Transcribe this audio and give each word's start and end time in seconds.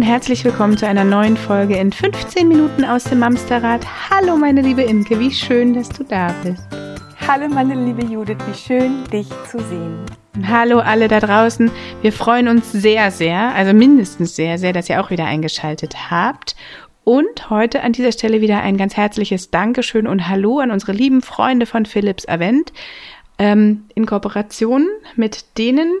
Und 0.00 0.06
herzlich 0.06 0.46
willkommen 0.46 0.78
zu 0.78 0.86
einer 0.86 1.04
neuen 1.04 1.36
Folge 1.36 1.76
in 1.76 1.92
15 1.92 2.48
Minuten 2.48 2.86
aus 2.86 3.04
dem 3.04 3.18
Mamsterrad. 3.18 3.84
Hallo 4.08 4.34
meine 4.34 4.62
liebe 4.62 4.80
Imke, 4.80 5.20
wie 5.20 5.30
schön, 5.30 5.74
dass 5.74 5.90
du 5.90 6.04
da 6.04 6.34
bist. 6.42 6.64
Hallo 7.28 7.48
meine 7.48 7.74
liebe 7.74 8.06
Judith, 8.06 8.38
wie 8.50 8.56
schön 8.56 9.04
dich 9.12 9.28
zu 9.50 9.58
sehen. 9.58 9.98
Hallo 10.46 10.78
alle 10.78 11.06
da 11.06 11.20
draußen. 11.20 11.70
Wir 12.00 12.14
freuen 12.14 12.48
uns 12.48 12.72
sehr, 12.72 13.10
sehr, 13.10 13.54
also 13.54 13.74
mindestens 13.74 14.34
sehr, 14.34 14.56
sehr, 14.56 14.72
dass 14.72 14.88
ihr 14.88 15.04
auch 15.04 15.10
wieder 15.10 15.26
eingeschaltet 15.26 16.10
habt. 16.10 16.56
Und 17.04 17.50
heute 17.50 17.82
an 17.82 17.92
dieser 17.92 18.12
Stelle 18.12 18.40
wieder 18.40 18.62
ein 18.62 18.78
ganz 18.78 18.96
herzliches 18.96 19.50
Dankeschön 19.50 20.06
und 20.06 20.30
Hallo 20.30 20.60
an 20.60 20.70
unsere 20.70 20.92
lieben 20.92 21.20
Freunde 21.20 21.66
von 21.66 21.84
Philips 21.84 22.26
Avent. 22.26 22.72
Ähm, 23.38 23.84
in 23.94 24.06
Kooperation 24.06 24.88
mit 25.14 25.58
denen, 25.58 25.92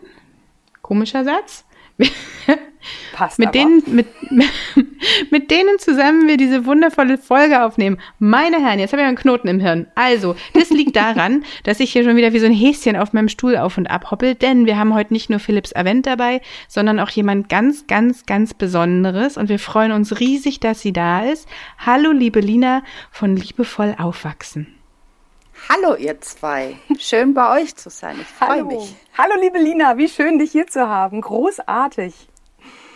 komischer 0.80 1.22
Satz, 1.22 1.66
Passt 3.12 3.38
mit 3.38 3.48
aber. 3.48 3.58
denen, 3.58 3.82
mit, 3.86 4.06
mit 5.30 5.50
denen 5.50 5.78
zusammen 5.78 6.28
wir 6.28 6.36
diese 6.36 6.66
wundervolle 6.66 7.18
Folge 7.18 7.64
aufnehmen. 7.64 7.98
Meine 8.18 8.60
Herren, 8.64 8.78
jetzt 8.78 8.92
habe 8.92 9.02
ich 9.02 9.08
einen 9.08 9.16
Knoten 9.16 9.48
im 9.48 9.60
Hirn. 9.60 9.86
Also, 9.94 10.36
das 10.54 10.70
liegt 10.70 10.96
daran, 10.96 11.44
dass 11.64 11.80
ich 11.80 11.92
hier 11.92 12.04
schon 12.04 12.16
wieder 12.16 12.32
wie 12.32 12.38
so 12.38 12.46
ein 12.46 12.52
Häschen 12.52 12.96
auf 12.96 13.12
meinem 13.12 13.28
Stuhl 13.28 13.56
auf 13.56 13.78
und 13.78 13.88
ab 13.88 14.10
hoppel, 14.10 14.34
denn 14.34 14.66
wir 14.66 14.78
haben 14.78 14.94
heute 14.94 15.12
nicht 15.12 15.30
nur 15.30 15.38
Philips 15.38 15.74
Avent 15.74 16.06
dabei, 16.06 16.40
sondern 16.68 17.00
auch 17.00 17.10
jemand 17.10 17.48
ganz, 17.48 17.86
ganz, 17.86 18.26
ganz 18.26 18.54
Besonderes 18.54 19.36
und 19.36 19.48
wir 19.48 19.58
freuen 19.58 19.92
uns 19.92 20.20
riesig, 20.20 20.60
dass 20.60 20.80
sie 20.80 20.92
da 20.92 21.24
ist. 21.24 21.48
Hallo, 21.78 22.12
liebe 22.12 22.40
Lina 22.40 22.82
von 23.10 23.36
Liebevoll 23.36 23.94
Aufwachsen. 23.98 24.74
Hallo 25.68 25.94
ihr 25.94 26.20
zwei, 26.20 26.76
schön 26.98 27.34
bei 27.34 27.60
euch 27.60 27.76
zu 27.76 27.90
sein. 27.90 28.16
Ich 28.20 28.26
freue 28.26 28.64
mich. 28.64 28.94
Hallo 29.16 29.34
liebe 29.40 29.58
Lina, 29.58 29.98
wie 29.98 30.08
schön 30.08 30.38
dich 30.38 30.52
hier 30.52 30.66
zu 30.66 30.88
haben. 30.88 31.20
Großartig. 31.20 32.29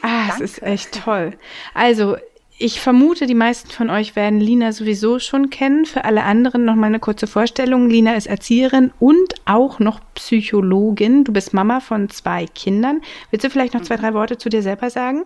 Ah, 0.07 0.29
es 0.29 0.41
ist 0.41 0.63
echt 0.63 1.03
toll. 1.03 1.33
Also, 1.73 2.19
ich 2.59 2.79
vermute, 2.79 3.27
die 3.27 3.35
meisten 3.35 3.71
von 3.71 3.89
euch 3.89 4.15
werden 4.17 4.39
Lina 4.39 4.73
sowieso 4.73 5.19
schon 5.19 5.49
kennen. 5.49 5.87
Für 5.87 6.05
alle 6.05 6.25
anderen 6.25 6.67
noch 6.67 6.75
mal 6.75 6.89
eine 6.89 7.01
kurze 7.01 7.27
Vorstellung. 7.27 7.89
Lina 7.89 8.15
ist 8.15 8.27
Erzieherin 8.27 8.93
und 9.01 9.35
auch 9.47 9.79
noch 9.79 10.01
Psychologin. 10.15 11.25
Du 11.25 11.33
bist 11.33 11.55
Mama 11.55 11.81
von 11.81 12.11
zwei 12.11 12.45
Kindern. 12.45 13.01
Willst 13.31 13.45
du 13.45 13.51
vielleicht 13.51 13.73
noch 13.73 13.81
zwei, 13.81 13.97
drei 13.97 14.13
Worte 14.13 14.37
zu 14.37 14.51
dir 14.51 14.61
selber 14.61 14.91
sagen? 14.91 15.25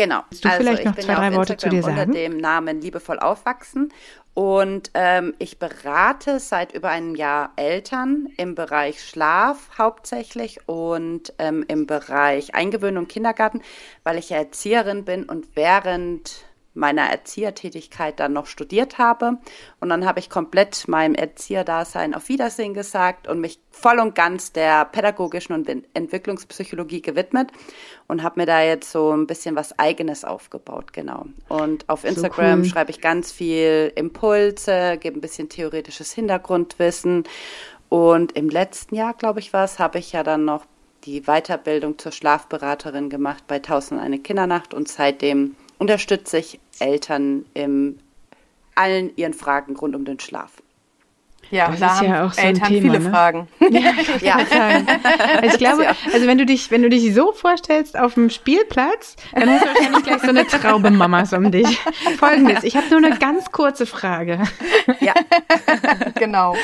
Genau. 0.00 0.22
Willst 0.30 0.44
du 0.44 0.48
vielleicht 0.48 0.78
ich 0.78 0.84
noch 0.86 0.94
bin 0.94 1.04
zwei, 1.04 1.12
ja 1.12 1.18
drei 1.18 1.28
auf 1.28 1.34
Worte 1.34 1.56
zu 1.58 1.68
dir 1.68 1.82
sagen? 1.82 1.98
Unter 1.98 2.12
dem 2.12 2.38
Namen 2.38 2.80
Liebevoll 2.80 3.18
aufwachsen. 3.18 3.92
Und 4.32 4.90
ähm, 4.94 5.34
ich 5.38 5.58
berate 5.58 6.40
seit 6.40 6.72
über 6.72 6.88
einem 6.88 7.14
Jahr 7.14 7.52
Eltern 7.56 8.28
im 8.38 8.54
Bereich 8.54 9.04
Schlaf 9.04 9.68
hauptsächlich 9.76 10.66
und 10.66 11.34
ähm, 11.38 11.66
im 11.68 11.86
Bereich 11.86 12.54
Eingewöhnung 12.54 13.08
Kindergarten, 13.08 13.60
weil 14.02 14.16
ich 14.16 14.30
ja 14.30 14.38
Erzieherin 14.38 15.04
bin 15.04 15.24
und 15.24 15.48
während 15.54 16.44
meiner 16.72 17.02
Erziehertätigkeit 17.02 18.20
dann 18.20 18.32
noch 18.32 18.46
studiert 18.46 18.98
habe. 18.98 19.38
Und 19.80 19.88
dann 19.88 20.06
habe 20.06 20.20
ich 20.20 20.30
komplett 20.30 20.86
meinem 20.86 21.14
Erzieherdasein 21.14 22.14
auf 22.14 22.28
Wiedersehen 22.28 22.74
gesagt 22.74 23.26
und 23.26 23.40
mich 23.40 23.60
voll 23.70 23.98
und 23.98 24.14
ganz 24.14 24.52
der 24.52 24.84
pädagogischen 24.84 25.54
und 25.54 25.68
Entwicklungspsychologie 25.94 27.02
gewidmet 27.02 27.50
und 28.06 28.22
habe 28.22 28.40
mir 28.40 28.46
da 28.46 28.62
jetzt 28.62 28.92
so 28.92 29.12
ein 29.12 29.26
bisschen 29.26 29.56
was 29.56 29.78
eigenes 29.78 30.24
aufgebaut, 30.24 30.92
genau. 30.92 31.26
Und 31.48 31.88
auf 31.88 32.04
Instagram 32.04 32.60
cool. 32.60 32.64
schreibe 32.66 32.90
ich 32.90 33.00
ganz 33.00 33.32
viel 33.32 33.92
Impulse, 33.96 34.96
gebe 34.98 35.18
ein 35.18 35.20
bisschen 35.20 35.48
theoretisches 35.48 36.12
Hintergrundwissen. 36.12 37.24
Und 37.88 38.32
im 38.32 38.48
letzten 38.48 38.94
Jahr, 38.94 39.14
glaube 39.14 39.40
ich, 39.40 39.52
war 39.52 39.64
es, 39.64 39.80
habe 39.80 39.98
ich 39.98 40.12
ja 40.12 40.22
dann 40.22 40.44
noch 40.44 40.64
die 41.04 41.22
Weiterbildung 41.22 41.98
zur 41.98 42.12
Schlafberaterin 42.12 43.08
gemacht 43.10 43.44
bei 43.48 43.56
1001 43.56 44.22
Kindernacht 44.22 44.74
und 44.74 44.88
seitdem 44.88 45.56
unterstütze 45.80 46.38
ich 46.38 46.60
Eltern 46.78 47.46
in 47.54 47.98
allen 48.76 49.16
ihren 49.16 49.34
Fragen 49.34 49.74
rund 49.74 49.96
um 49.96 50.04
den 50.04 50.20
Schlaf. 50.20 50.62
Ja, 51.50 51.68
Das 51.70 51.80
da 51.80 51.94
ist 51.94 52.02
ja 52.02 52.26
auch 52.26 52.32
so 52.32 52.40
ein 52.40 52.46
Eltern 52.48 52.68
Thema, 52.68 52.80
viele 52.80 53.04
ne? 53.04 53.10
Fragen. 53.10 53.48
Ja, 54.20 54.36
Also 55.36 55.46
ich 55.46 55.58
glaube, 55.58 55.86
also 56.12 56.26
wenn 56.26 56.38
du 56.38 56.46
dich, 56.46 56.70
wenn 56.70 56.82
du 56.82 56.88
dich 56.88 57.14
so 57.14 57.32
vorstellst 57.32 57.98
auf 57.98 58.14
dem 58.14 58.30
Spielplatz, 58.30 59.16
dann 59.34 59.48
hast 59.50 59.64
du 59.64 59.68
wahrscheinlich 59.68 60.02
gleich 60.04 60.20
so 60.20 60.28
eine 60.28 60.46
Traube 60.46 60.90
Mamas 60.90 61.32
um 61.32 61.50
dich. 61.50 61.78
Folgendes, 62.18 62.64
ich 62.64 62.76
habe 62.76 62.86
nur 62.90 62.98
eine 62.98 63.18
ganz 63.18 63.52
kurze 63.52 63.86
Frage. 63.86 64.40
ja. 65.00 65.14
genau. 66.18 66.54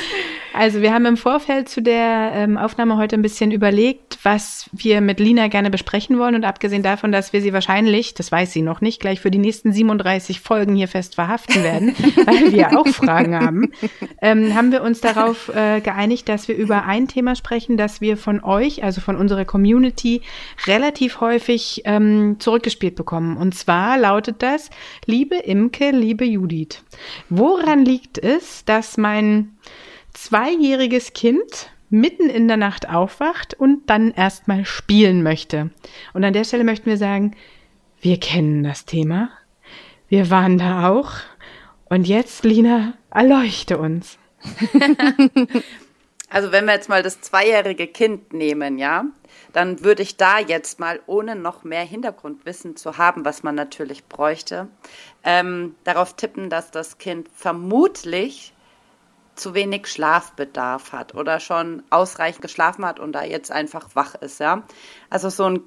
Also 0.53 0.81
wir 0.83 0.93
haben 0.93 1.07
im 1.07 1.17
Vorfeld 1.17 1.69
zu 1.69 1.83
der 1.83 2.33
ähm, 2.35 2.57
Aufnahme 2.57 2.97
heute 2.97 3.17
ein 3.17 3.23
bisschen 3.23 3.51
überlegt, 3.51 4.19
was 4.23 4.71
wir 4.73 5.01
mit 5.01 5.21
Lina 5.21 5.49
gerne 5.49 5.71
besprechen 5.71 6.19
wollen. 6.19 6.35
Und 6.35 6.45
abgesehen 6.45 6.83
davon, 6.83 7.13
dass 7.13 7.33
wir 7.33 7.41
sie 7.43 7.53
wahrscheinlich, 7.53 8.15
das 8.15 8.33
weiß 8.33 8.53
sie 8.53 8.63
noch 8.63 8.81
nicht, 8.81 9.01
gleich 9.01 9.21
für 9.21 9.31
die 9.31 9.39
nächsten 9.39 9.73
37 9.73 10.41
Folgen 10.41 10.75
hier 10.75 10.89
fest 10.89 11.15
verhaften 11.15 11.63
werden, 11.63 11.95
weil 12.25 12.53
wir 12.53 12.79
auch 12.79 12.87
Fragen 12.89 13.35
haben, 13.39 13.73
ähm, 14.23 14.55
haben 14.55 14.73
wir 14.73 14.76
uns 14.83 15.01
darauf 15.01 15.49
äh, 15.55 15.81
geeinigt, 15.81 16.29
dass 16.29 16.49
wir 16.49 16.57
über 16.57 16.85
ein 16.85 17.09
Thema 17.09 17.37
sprechen, 17.37 17.77
das 17.77 18.01
wir 18.01 18.17
von 18.17 18.43
euch, 18.43 18.83
also 18.83 19.01
von 19.01 19.17
unserer 19.17 19.45
Community, 19.45 20.23
relativ 20.67 21.21
häufig 21.21 21.83
ähm, 21.85 22.37
zurückgespielt 22.39 22.97
bekommen. 22.97 23.37
Und 23.37 23.55
zwar 23.55 23.99
lautet 23.99 24.43
das, 24.43 24.71
liebe 25.05 25.37
Imke, 25.37 25.91
liebe 25.91 26.25
Judith, 26.25 26.83
woran 27.29 27.85
liegt 27.85 28.19
es, 28.19 28.65
dass 28.65 28.97
mein 28.97 29.57
zweijähriges 30.13 31.13
Kind 31.13 31.71
mitten 31.91 32.29
in 32.29 32.49
der 32.49 32.57
Nacht 32.57 32.89
aufwacht 32.89 33.55
und 33.55 33.89
dann 33.89 34.11
erstmal 34.11 34.65
spielen 34.65 35.23
möchte. 35.23 35.71
Und 36.13 36.25
an 36.25 36.33
der 36.33 36.45
Stelle 36.45 36.65
möchten 36.65 36.87
wir 36.87 36.97
sagen, 36.97 37.37
wir 38.01 38.19
kennen 38.19 38.63
das 38.63 38.85
Thema. 38.85 39.31
Wir 40.09 40.31
waren 40.31 40.59
da 40.59 40.89
auch. 40.89 41.13
Und 41.89 42.09
jetzt, 42.09 42.45
Lina, 42.45 42.95
erleuchte 43.11 43.79
uns. 43.79 44.19
Also 46.29 46.51
wenn 46.51 46.65
wir 46.65 46.75
jetzt 46.75 46.89
mal 46.89 47.03
das 47.03 47.21
zweijährige 47.21 47.87
Kind 47.87 48.33
nehmen, 48.33 48.79
ja, 48.79 49.05
dann 49.53 49.85
würde 49.85 50.03
ich 50.03 50.17
da 50.17 50.39
jetzt 50.39 50.81
mal, 50.81 51.01
ohne 51.07 51.37
noch 51.37 51.63
mehr 51.63 51.85
Hintergrundwissen 51.85 52.77
zu 52.77 52.99
haben, 52.99 53.25
was 53.25 53.43
man 53.43 53.55
natürlich 53.55 54.05
bräuchte, 54.07 54.69
ähm, 55.23 55.77
darauf 55.85 56.15
tippen, 56.17 56.51
dass 56.51 56.71
das 56.71 56.99
Kind 56.99 57.29
vermutlich 57.33 58.53
zu 59.37 59.55
wenig 59.55 59.87
Schlafbedarf 59.87 60.93
hat 60.93 61.15
oder 61.15 61.39
schon 61.41 61.85
ausreichend 61.91 62.43
geschlafen 62.43 62.85
hat 62.85 62.99
und 62.99 63.13
da 63.13 63.23
jetzt 63.23 63.53
einfach 63.53 63.95
wach 63.95 64.15
ist, 64.17 64.41
ja. 64.41 64.63
Also 65.11 65.29
so 65.29 65.45
ein, 65.45 65.61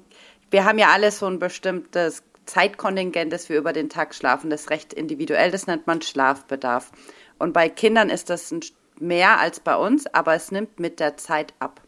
wir 0.50 0.64
haben 0.64 0.78
ja 0.78 0.88
alle 0.88 1.10
so 1.10 1.26
ein 1.26 1.38
bestimmtes 1.38 2.22
Zeitkontingent, 2.44 3.32
das 3.32 3.48
wir 3.48 3.56
über 3.56 3.72
den 3.72 3.88
Tag 3.88 4.14
schlafen, 4.14 4.50
das 4.50 4.62
ist 4.62 4.70
recht 4.70 4.92
individuell, 4.92 5.52
das 5.52 5.66
nennt 5.66 5.86
man 5.86 6.02
Schlafbedarf. 6.02 6.90
Und 7.40 7.54
bei 7.54 7.70
Kindern 7.70 8.10
ist 8.10 8.28
das 8.28 8.54
mehr 8.98 9.40
als 9.40 9.60
bei 9.60 9.74
uns, 9.74 10.06
aber 10.06 10.34
es 10.34 10.52
nimmt 10.52 10.78
mit 10.78 11.00
der 11.00 11.16
Zeit 11.16 11.54
ab. 11.58 11.80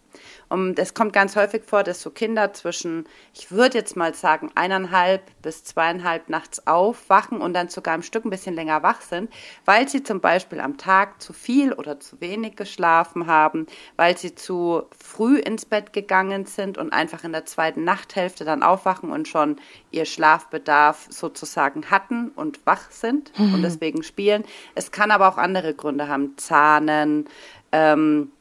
Und 0.49 0.79
es 0.79 0.95
kommt 0.95 1.13
ganz 1.13 1.37
häufig 1.37 1.65
vor, 1.65 1.83
dass 1.83 2.03
so 2.03 2.11
Kinder 2.11 2.53
zwischen, 2.53 3.07
ich 3.35 3.51
würde 3.51 3.79
jetzt 3.79 3.97
mal 3.97 4.15
sagen, 4.15 4.51
eineinhalb 4.55 5.23
bis 5.41 5.65
zweieinhalb 5.65 6.29
nachts 6.29 6.67
aufwachen 6.67 7.41
und 7.41 7.55
dann 7.55 7.69
sogar 7.69 7.95
im 7.95 8.03
Stück 8.03 8.25
ein 8.25 8.31
bisschen 8.31 8.55
länger 8.55 8.83
wach 8.83 9.01
sind, 9.01 9.33
weil 9.65 9.89
sie 9.89 10.03
zum 10.03 10.21
Beispiel 10.21 10.61
am 10.61 10.77
Tag 10.77 11.23
zu 11.23 11.33
viel 11.33 11.73
oder 11.73 12.01
zu 12.01 12.21
wenig 12.21 12.57
geschlafen 12.57 13.27
haben, 13.27 13.67
weil 13.97 14.19
sie 14.19 14.35
zu 14.35 14.83
früh 14.97 15.39
ins 15.39 15.65
Bett 15.65 15.93
gegangen 15.93 16.45
sind 16.45 16.77
und 16.77 16.93
einfach 16.93 17.25
in 17.25 17.33
der 17.33 17.47
zweiten 17.47 17.85
Nachthälfte 17.85 18.45
dann 18.45 18.63
aufwachen 18.63 19.11
und 19.11 19.29
schon 19.29 19.57
ihr 19.91 20.05
Schlafbedarf 20.05 21.07
sozusagen 21.09 21.91
hatten 21.91 22.29
und 22.37 22.61
wach 22.67 22.91
sind 22.91 23.33
und 23.39 23.63
deswegen 23.63 24.03
spielen. 24.03 24.45
Es 24.75 24.91
kann 24.91 25.11
aber 25.11 25.29
auch 25.29 25.39
andere 25.39 25.75
Gründe 25.75 26.09
haben, 26.09 26.37
Zahnen, 26.37 27.27
ähm, 27.73 28.33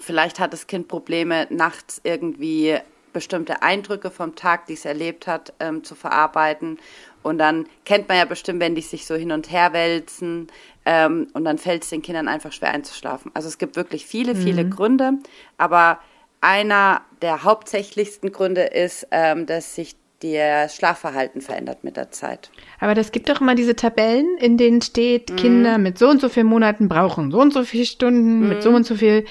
Vielleicht 0.00 0.40
hat 0.40 0.52
das 0.52 0.66
Kind 0.66 0.88
Probleme, 0.88 1.46
nachts 1.50 2.00
irgendwie 2.04 2.78
bestimmte 3.12 3.62
Eindrücke 3.62 4.10
vom 4.10 4.36
Tag, 4.36 4.66
die 4.66 4.74
es 4.74 4.84
erlebt 4.84 5.26
hat, 5.26 5.52
ähm, 5.60 5.84
zu 5.84 5.94
verarbeiten. 5.94 6.78
Und 7.22 7.38
dann 7.38 7.66
kennt 7.84 8.08
man 8.08 8.16
ja 8.18 8.24
bestimmt, 8.24 8.60
wenn 8.60 8.74
die 8.74 8.80
sich 8.80 9.06
so 9.06 9.14
hin 9.14 9.32
und 9.32 9.50
her 9.50 9.72
wälzen 9.72 10.48
ähm, 10.86 11.28
und 11.34 11.44
dann 11.44 11.58
fällt 11.58 11.82
es 11.82 11.90
den 11.90 12.02
Kindern 12.02 12.28
einfach 12.28 12.52
schwer 12.52 12.70
einzuschlafen. 12.70 13.30
Also 13.34 13.48
es 13.48 13.58
gibt 13.58 13.76
wirklich 13.76 14.06
viele, 14.06 14.34
viele 14.34 14.66
Gründe, 14.68 15.12
aber 15.58 15.98
einer 16.40 17.02
der 17.20 17.44
hauptsächlichsten 17.44 18.32
Gründe 18.32 18.62
ist, 18.62 19.06
ähm, 19.10 19.44
dass 19.44 19.74
sich 19.74 19.96
der 20.22 20.68
Schlafverhalten 20.68 21.40
verändert 21.40 21.82
mit 21.82 21.96
der 21.96 22.10
Zeit. 22.10 22.50
Aber 22.78 22.94
das 22.94 23.10
gibt 23.10 23.28
doch 23.28 23.40
immer 23.40 23.54
diese 23.54 23.74
Tabellen, 23.74 24.36
in 24.38 24.58
denen 24.58 24.82
steht, 24.82 25.36
Kinder 25.36 25.78
mit 25.78 25.98
so 25.98 26.08
und 26.08 26.20
so 26.20 26.28
vielen 26.28 26.46
Monaten 26.46 26.88
brauchen 26.88 27.30
so 27.30 27.40
und 27.40 27.52
so 27.52 27.64
viele 27.64 27.86
Stunden, 27.86 28.48
mit 28.48 28.62
so 28.62 28.70
und 28.70 28.84
so 28.84 28.94
viel. 28.96 29.24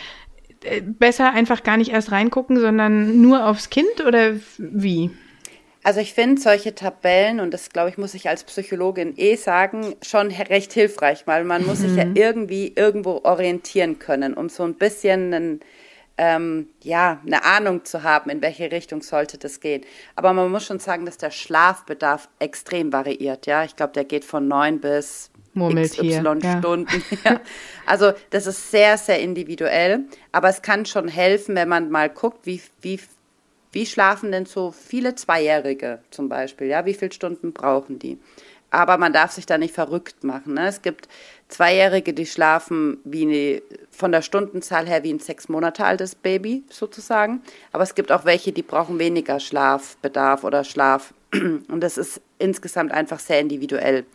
Äh, 0.64 0.82
Besser 0.82 1.32
einfach 1.32 1.64
gar 1.64 1.78
nicht 1.78 1.92
erst 1.92 2.12
reingucken, 2.12 2.60
sondern 2.60 3.22
nur 3.22 3.46
aufs 3.46 3.70
Kind 3.70 4.06
oder 4.06 4.36
wie? 4.58 5.12
Also 5.84 6.02
ich 6.02 6.14
finde 6.14 6.42
solche 6.42 6.76
Tabellen, 6.76 7.40
und 7.40 7.54
das 7.54 7.70
glaube 7.70 7.90
ich, 7.90 7.98
muss 7.98 8.14
ich 8.14 8.28
als 8.28 8.44
Psychologin 8.44 9.14
eh 9.18 9.36
sagen, 9.36 9.96
schon 10.02 10.28
recht 10.30 10.74
hilfreich, 10.74 11.26
weil 11.26 11.46
man 11.46 11.66
muss 11.66 11.80
sich 11.80 11.96
ja 11.96 12.06
irgendwie 12.14 12.74
irgendwo 12.76 13.22
orientieren 13.24 13.98
können, 13.98 14.34
um 14.34 14.50
so 14.50 14.64
ein 14.64 14.74
bisschen 14.74 15.34
einen, 15.34 15.60
ähm, 16.18 16.68
ja, 16.84 17.22
eine 17.26 17.46
Ahnung 17.46 17.86
zu 17.86 18.04
haben, 18.04 18.30
in 18.30 18.42
welche 18.42 18.72
Richtung 18.74 19.02
sollte 19.02 19.38
das 19.38 19.62
gehen. 19.62 19.86
Aber 20.18 20.34
man 20.34 20.52
muss 20.52 20.66
schon 20.66 20.80
sagen, 20.80 21.06
dass 21.06 21.18
der 21.18 21.32
Schlafbedarf 21.32 22.28
extrem 22.40 22.92
variiert. 22.92 23.46
Ja, 23.46 23.64
ich 23.64 23.78
glaube, 23.78 23.94
der 23.94 24.04
geht 24.04 24.26
von 24.26 24.50
neun 24.50 24.82
bis 24.82 25.32
XY 25.56 26.20
Stunden. 26.60 27.04
Ja. 27.24 27.32
ja. 27.32 27.42
Also 27.86 28.12
das 28.30 28.48
ist 28.48 28.72
sehr, 28.72 28.98
sehr 28.98 29.20
individuell. 29.20 30.06
Aber 30.32 30.50
es 30.50 30.62
kann 30.62 30.86
schon 30.86 31.08
helfen, 31.08 31.56
wenn 31.56 31.70
man 31.70 31.90
mal 31.90 32.10
guckt, 32.10 32.46
wie, 32.46 32.62
wie, 32.82 33.00
wie 33.72 33.86
schlafen 33.86 34.32
denn 34.32 34.46
so 34.46 34.72
viele 34.72 35.16
Zweijährige 35.16 36.00
zum 36.12 36.30
Beispiel. 36.30 36.68
Ja, 36.68 36.86
wie 36.86 36.94
viele 36.94 37.12
Stunden 37.12 37.54
brauchen 37.54 38.00
die? 38.00 38.20
Aber 38.72 38.98
man 38.98 39.14
darf 39.14 39.32
sich 39.32 39.46
da 39.46 39.58
nicht 39.58 39.74
verrückt 39.74 40.24
machen. 40.24 40.54
Ne? 40.54 40.68
Es 40.68 40.82
gibt 40.82 41.08
Zweijährige, 41.48 42.14
die 42.14 42.28
schlafen 42.28 43.00
wie 43.04 43.24
eine, 43.24 43.62
von 43.90 44.12
der 44.12 44.22
Stundenzahl 44.22 44.88
her 44.88 45.04
wie 45.04 45.12
ein 45.12 45.20
sechs 45.20 45.50
Monate 45.50 45.84
altes 45.84 46.14
Baby 46.14 46.64
sozusagen. 46.70 47.42
Aber 47.72 47.84
es 47.84 47.96
gibt 47.96 48.12
auch 48.12 48.26
welche, 48.26 48.52
die 48.52 48.62
brauchen 48.62 49.00
weniger 49.00 49.40
Schlafbedarf 49.40 50.44
oder 50.44 50.64
Schlaf. 50.64 51.14
Und 51.34 51.82
das 51.82 51.98
ist 51.98 52.22
insgesamt 52.38 52.92
einfach 52.92 53.20
sehr 53.20 53.40
individuell. 53.40 54.06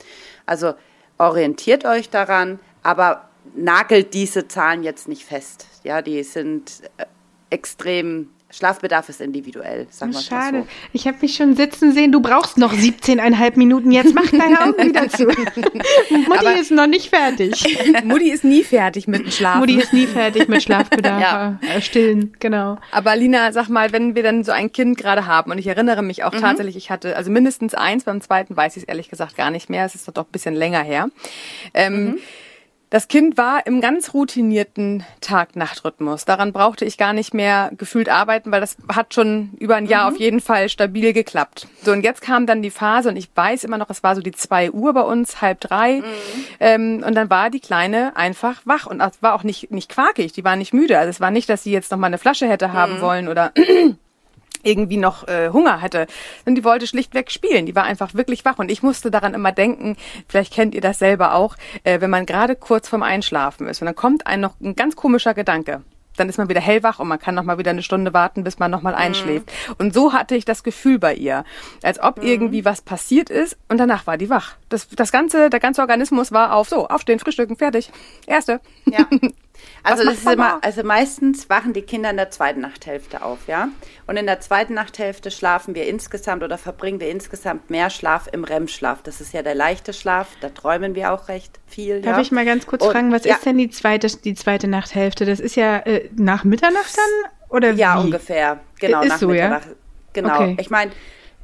Also 0.47 0.75
orientiert 1.19 1.85
euch 1.85 2.11
daran, 2.11 2.59
aber 2.83 3.29
nagelt 3.55 4.15
diese 4.15 4.49
Zahlen 4.49 4.83
jetzt 4.83 5.09
nicht 5.09 5.25
fest. 5.25 5.67
Ja, 5.83 6.03
die 6.03 6.23
sind 6.23 6.83
äh, 6.97 7.07
extrem 7.51 8.31
Schlafbedarf 8.55 9.09
ist 9.09 9.21
individuell, 9.21 9.89
sagen 9.91 10.13
wir 10.13 10.21
Schade. 10.21 10.61
So. 10.61 10.67
Ich 10.93 11.09
habe 11.09 11.17
mich 11.21 11.35
schon 11.35 11.57
sitzen 11.57 11.93
sehen, 11.93 12.13
du 12.13 12.21
brauchst 12.21 12.57
noch 12.57 12.73
17,5 12.73 13.59
Minuten. 13.59 13.91
Jetzt 13.91 14.15
mach 14.15 14.31
deine 14.31 14.61
Augen 14.63 14.87
wieder 14.87 15.09
zu. 15.09 15.25
Mutti 15.25 16.39
Aber 16.39 16.55
ist 16.55 16.71
noch 16.71 16.87
nicht 16.87 17.11
fertig. 17.11 17.79
Mutti 18.05 18.31
ist 18.31 18.45
nie 18.45 18.63
fertig 18.63 19.09
mit 19.09 19.25
dem 19.25 19.31
Schlafen. 19.33 19.61
Mutti 19.61 19.77
ist 19.77 19.93
nie 19.93 20.07
fertig 20.07 20.47
mit 20.49 20.63
Schlafbedarf. 20.63 21.21
ja. 21.21 21.59
Äh, 21.63 21.81
stillen, 21.81 22.35
genau. 22.39 22.79
Aber 22.93 23.17
Lina, 23.17 23.51
sag 23.51 23.69
mal, 23.69 23.93
wenn 23.93 24.15
wir 24.15 24.23
dann 24.23 24.45
so 24.45 24.53
ein 24.53 24.71
Kind 24.71 24.99
gerade 24.99 25.27
haben, 25.27 25.51
und 25.51 25.59
ich 25.59 25.67
erinnere 25.67 26.03
mich 26.03 26.23
auch 26.23 26.33
mhm. 26.33 26.39
tatsächlich, 26.39 26.77
ich 26.77 26.91
hatte 26.91 27.17
also 27.17 27.33
mindestens 27.33 27.75
eins, 27.75 28.05
beim 28.05 28.21
zweiten 28.21 28.57
weiß 28.57 28.77
ich 28.77 28.85
es 28.85 28.89
ehrlich 28.89 29.11
gesagt 29.11 29.37
gar 29.37 29.51
nicht 29.51 29.69
mehr, 29.69 29.85
es 29.85 29.97
ist 29.97 30.07
doch 30.07 30.27
ein 30.27 30.33
bisschen 30.33 30.55
länger 30.55 30.83
her. 30.83 31.09
Ähm, 31.75 32.05
mhm 32.05 32.19
das 32.95 33.09
Kind 33.09 33.37
war 33.37 33.67
im 33.67 33.81
ganz 33.81 34.15
routinierten 34.15 35.05
Tag-Nacht-Rhythmus. 35.21 36.27
Daran 36.27 36.53
brauchte 36.53 36.85
ich 36.85 36.97
gar 36.97 37.13
nicht 37.13 37.35
mehr 37.35 37.73
gefühlt 37.77 38.09
arbeiten, 38.09 38.53
weil 38.53 38.61
das 38.61 38.77
hat 38.87 39.15
schon 39.15 39.51
über 39.59 39.75
ein 39.75 39.87
Jahr 39.87 40.09
mhm. 40.09 40.15
auf 40.15 40.21
jeden 40.21 40.41
Fall 40.41 40.69
stabil 40.69 41.13
geklappt. 41.13 41.67
So, 41.83 41.91
und 41.91 42.05
jetzt 42.05 42.23
kam 42.23 42.47
dann 42.47 42.63
die 42.63 42.71
Phase, 42.71 43.09
und 43.09 43.17
ich 43.17 43.29
weiß 43.35 43.65
immer 43.65 43.79
noch, 43.79 43.91
es 43.91 44.05
war 44.05 44.15
so 44.15 44.21
die 44.21 44.31
zwei 44.31 44.71
Uhr 44.71 44.93
bei 44.93 45.01
uns, 45.01 45.43
halb 45.43 45.59
drei. 45.59 46.03
Mhm. 46.03 46.05
Ähm, 46.61 47.05
und 47.05 47.17
dann 47.17 47.31
war 47.31 47.51
die 47.51 47.59
Kleine 47.59 48.17
einfach 48.17 48.63
wach. 48.65 48.87
Und 48.87 49.03
war 49.21 49.35
auch 49.35 49.43
nicht, 49.43 49.73
nicht 49.73 49.89
quakig, 49.89 50.33
die 50.33 50.45
war 50.45 50.55
nicht 50.55 50.73
müde. 50.73 50.97
Also 50.97 51.11
es 51.11 51.21
war 51.21 51.33
nicht, 51.33 51.49
dass 51.49 51.65
sie 51.65 51.73
jetzt 51.73 51.91
noch 51.91 51.99
mal 51.99 52.07
eine 52.07 52.19
Flasche 52.19 52.49
hätte 52.49 52.73
haben 52.73 52.99
mhm. 52.99 53.01
wollen 53.01 53.27
oder 53.27 53.53
irgendwie 54.65 54.97
noch 54.97 55.29
äh, 55.29 55.51
Hunger 55.51 55.81
hatte. 55.81 56.07
Und 56.45 56.57
die 56.57 56.65
wollte 56.65 56.87
schlichtweg 56.87 57.31
spielen. 57.31 57.67
Die 57.67 57.75
war 57.75 57.85
einfach 57.85 58.15
wirklich 58.15 58.45
wach. 58.45 58.59
Und 58.59 58.71
ich 58.71 58.83
musste 58.83 59.11
daran 59.11 59.35
immer 59.35 59.53
denken, 59.53 59.97
vielleicht 60.29 60.53
kennt 60.53 60.75
ihr 60.75 60.81
das 60.81 60.99
selber 60.99 61.35
auch, 61.35 61.57
äh, 61.85 62.01
wenn 62.01 62.11
man 62.11 62.27
gerade 62.27 62.57
kurz 62.57 62.89
vorm 62.89 63.03
Einschlafen 63.03 63.67
ist 63.67 63.81
und 63.81 63.87
dann 63.87 63.95
kommt 63.95 64.27
einem 64.27 64.43
noch 64.43 64.61
ein 64.61 64.77
ganz 64.77 64.97
komischer 64.97 65.35
Gedanke. 65.35 65.83
Dann 66.17 66.29
ist 66.29 66.39
man 66.39 66.49
wieder 66.49 66.61
hellwach 66.61 67.01
und 67.01 67.09
man 67.09 67.19
kann 67.19 67.35
noch 67.35 67.43
mal 67.43 67.59
wieder 67.59 67.73
eine 67.73 67.83
Stunde 67.83 68.13
warten, 68.13 68.45
bis 68.45 68.59
man 68.59 68.71
noch 68.71 68.83
mal 68.83 68.93
mhm. 68.93 68.99
einschläft. 68.99 69.47
Mhm. 69.47 69.75
Und 69.79 69.95
so 69.95 70.13
hatte 70.13 70.37
ich 70.37 70.45
das 70.45 70.63
Gefühl 70.63 70.99
bei 70.99 71.15
ihr, 71.15 71.45
als 71.83 72.01
ob 72.01 72.19
mhm. 72.19 72.29
irgendwie 72.29 72.65
was 72.65 72.83
passiert 72.83 73.31
ist 73.31 73.57
und 73.69 73.79
danach 73.79 74.07
war 74.07 74.17
die 74.17 74.31
wach. 74.31 74.57
Das, 74.69 74.89
das 74.89 75.11
ganze, 75.13 75.51
der 75.51 75.61
ganze 75.61 75.81
Organismus 75.81 76.33
war 76.33 76.55
auf 76.55 76.69
so, 76.69 76.89
aufstehen, 76.89 77.19
frühstücken, 77.19 77.57
fertig. 77.57 77.91
Erste. 78.27 78.61
Ja. 78.87 79.07
Also, 79.83 80.05
das 80.05 80.15
ist 80.15 80.27
immer, 80.27 80.59
also 80.63 80.83
meistens 80.83 81.51
wachen 81.51 81.73
die 81.73 81.83
Kinder 81.83 82.11
in 82.11 82.17
der 82.17 82.31
zweiten 82.31 82.61
Nachthälfte 82.61 83.23
auf, 83.23 83.47
ja. 83.47 83.69
Und 84.07 84.17
in 84.17 84.27
der 84.27 84.41
zweiten 84.41 84.75
Nachthälfte 84.75 85.31
schlafen 85.31 85.75
wir 85.75 85.87
insgesamt 85.87 86.43
oder 86.43 86.59
verbringen 86.59 87.01
wir 87.01 87.11
insgesamt 87.11 87.71
mehr 87.71 87.91
Schlaf 87.91 88.29
im 88.33 88.45
REM-Schlaf. 88.45 89.03
Das 89.03 89.21
ist 89.21 89.33
ja 89.35 89.43
der 89.43 89.55
leichte 89.55 89.93
Schlaf, 89.93 90.29
da 90.41 90.49
träumen 90.49 90.95
wir 90.95 91.13
auch 91.13 91.29
recht 91.29 91.61
viel. 91.67 92.01
Darf 92.01 92.17
ja? 92.17 92.23
ich 92.23 92.33
mal 92.33 92.45
ganz 92.45 92.67
kurz 92.67 92.85
Und, 92.85 92.93
fragen, 92.93 93.13
was 93.13 93.25
ja. 93.25 93.35
ist 93.35 93.47
denn 93.47 93.59
die 93.59 93.71
zweite, 93.71 94.09
die 94.09 94.35
zweite 94.35 94.69
Nachthälfte? 94.69 95.27
Das 95.27 95.41
ist 95.41 95.57
ja 95.57 95.79
äh, 95.79 96.09
nach 96.17 96.45
Mitternacht 96.45 96.97
dann? 96.97 97.33
Oder 97.51 97.73
ja, 97.73 97.99
wie? 97.99 98.07
ungefähr. 98.07 98.61
Genau, 98.81 99.03
ist 99.03 99.09
nach 99.09 99.19
so, 99.19 99.29
Mitternacht. 99.29 99.67
Ja? 99.67 99.75
Genau. 100.13 100.35
Okay. 100.35 100.57
Ich 100.61 100.71
meine, 100.71 100.93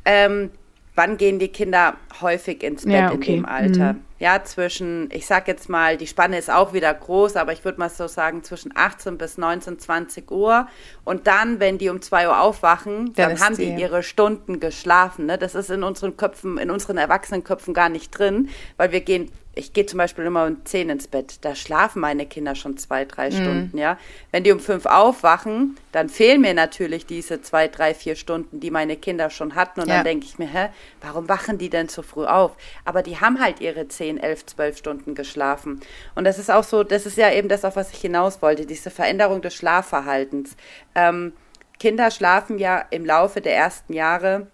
ähm, 0.04 0.50
wann 0.94 1.16
gehen 1.16 1.38
die 1.38 1.48
Kinder 1.48 1.94
häufig 2.20 2.62
ins 2.62 2.84
Bett 2.84 2.92
ja, 2.92 3.12
okay. 3.12 3.34
in 3.34 3.42
dem 3.42 3.46
Alter? 3.46 3.92
Mhm. 3.94 4.04
Ja, 4.20 4.44
zwischen, 4.44 5.08
ich 5.12 5.26
sag 5.26 5.48
jetzt 5.48 5.70
mal, 5.70 5.96
die 5.96 6.06
Spanne 6.06 6.36
ist 6.36 6.50
auch 6.50 6.74
wieder 6.74 6.92
groß, 6.92 7.36
aber 7.36 7.54
ich 7.54 7.64
würde 7.64 7.78
mal 7.78 7.88
so 7.88 8.06
sagen, 8.06 8.42
zwischen 8.42 8.70
18 8.74 9.16
bis 9.16 9.38
19, 9.38 9.78
20 9.78 10.30
Uhr. 10.30 10.68
Und 11.04 11.26
dann, 11.26 11.58
wenn 11.58 11.78
die 11.78 11.88
um 11.88 12.02
2 12.02 12.28
Uhr 12.28 12.38
aufwachen, 12.38 13.14
dann, 13.14 13.30
dann 13.30 13.40
haben 13.40 13.56
die 13.56 13.72
ihre 13.72 14.02
Stunden 14.02 14.60
geschlafen. 14.60 15.24
Ne? 15.24 15.38
Das 15.38 15.54
ist 15.54 15.70
in 15.70 15.82
unseren 15.82 16.18
Köpfen, 16.18 16.58
in 16.58 16.70
unseren 16.70 16.98
Erwachsenenköpfen 16.98 17.72
gar 17.72 17.88
nicht 17.88 18.10
drin, 18.10 18.50
weil 18.76 18.92
wir 18.92 19.00
gehen 19.00 19.32
ich 19.54 19.72
gehe 19.72 19.84
zum 19.84 19.98
Beispiel 19.98 20.24
immer 20.24 20.46
um 20.46 20.64
zehn 20.64 20.90
ins 20.90 21.08
Bett. 21.08 21.38
Da 21.40 21.54
schlafen 21.54 22.00
meine 22.00 22.24
Kinder 22.24 22.54
schon 22.54 22.76
zwei, 22.76 23.04
drei 23.04 23.30
mhm. 23.30 23.34
Stunden, 23.34 23.78
ja. 23.78 23.98
Wenn 24.30 24.44
die 24.44 24.52
um 24.52 24.60
fünf 24.60 24.86
aufwachen, 24.86 25.76
dann 25.90 26.08
fehlen 26.08 26.40
mir 26.40 26.54
natürlich 26.54 27.04
diese 27.04 27.42
zwei, 27.42 27.66
drei, 27.66 27.92
vier 27.92 28.14
Stunden, 28.14 28.60
die 28.60 28.70
meine 28.70 28.96
Kinder 28.96 29.28
schon 29.28 29.56
hatten. 29.56 29.80
Und 29.80 29.88
ja. 29.88 29.96
dann 29.96 30.04
denke 30.04 30.26
ich 30.26 30.38
mir, 30.38 30.46
hä, 30.46 30.68
warum 31.00 31.28
wachen 31.28 31.58
die 31.58 31.68
denn 31.68 31.88
so 31.88 32.02
früh 32.02 32.26
auf? 32.26 32.56
Aber 32.84 33.02
die 33.02 33.20
haben 33.20 33.40
halt 33.40 33.60
ihre 33.60 33.88
zehn, 33.88 34.18
elf, 34.18 34.46
zwölf 34.46 34.78
Stunden 34.78 35.16
geschlafen. 35.16 35.80
Und 36.14 36.24
das 36.24 36.38
ist 36.38 36.50
auch 36.50 36.64
so, 36.64 36.84
das 36.84 37.04
ist 37.04 37.16
ja 37.16 37.32
eben 37.32 37.48
das, 37.48 37.64
auf 37.64 37.74
was 37.74 37.92
ich 37.92 38.00
hinaus 38.00 38.42
wollte, 38.42 38.66
diese 38.66 38.90
Veränderung 38.90 39.42
des 39.42 39.54
Schlafverhaltens. 39.54 40.56
Ähm, 40.94 41.32
Kinder 41.80 42.10
schlafen 42.10 42.58
ja 42.58 42.84
im 42.90 43.04
Laufe 43.04 43.40
der 43.40 43.56
ersten 43.56 43.94
Jahre 43.94 44.46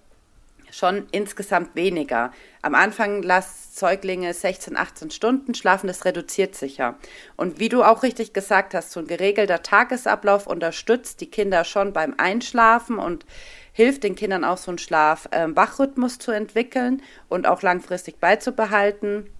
schon 0.77 1.07
insgesamt 1.11 1.75
weniger. 1.75 2.33
Am 2.61 2.75
Anfang 2.75 3.23
lass 3.23 3.75
Säuglinge 3.79 4.33
16, 4.33 4.77
18 4.77 5.11
Stunden 5.11 5.55
schlafen, 5.55 5.87
das 5.87 6.05
reduziert 6.05 6.55
sich 6.55 6.77
ja. 6.77 6.97
Und 7.37 7.59
wie 7.59 7.69
du 7.69 7.83
auch 7.83 8.03
richtig 8.03 8.33
gesagt 8.33 8.75
hast, 8.75 8.93
so 8.93 9.01
ein 9.01 9.07
geregelter 9.07 9.63
Tagesablauf 9.63 10.47
unterstützt 10.47 11.21
die 11.21 11.31
Kinder 11.31 11.65
schon 11.65 11.93
beim 11.93 12.15
Einschlafen 12.19 12.99
und 12.99 13.25
hilft 13.73 14.05
den 14.05 14.17
Kindern 14.17 14.45
auch 14.45 14.59
so 14.59 14.71
einen 14.71 14.79
Schlaf-Wachrhythmus 14.79 16.15
ähm, 16.15 16.21
zu 16.21 16.31
entwickeln 16.31 17.03
und 17.29 17.47
auch 17.47 17.63
langfristig 17.63 18.19
beizubehalten. 18.21 19.31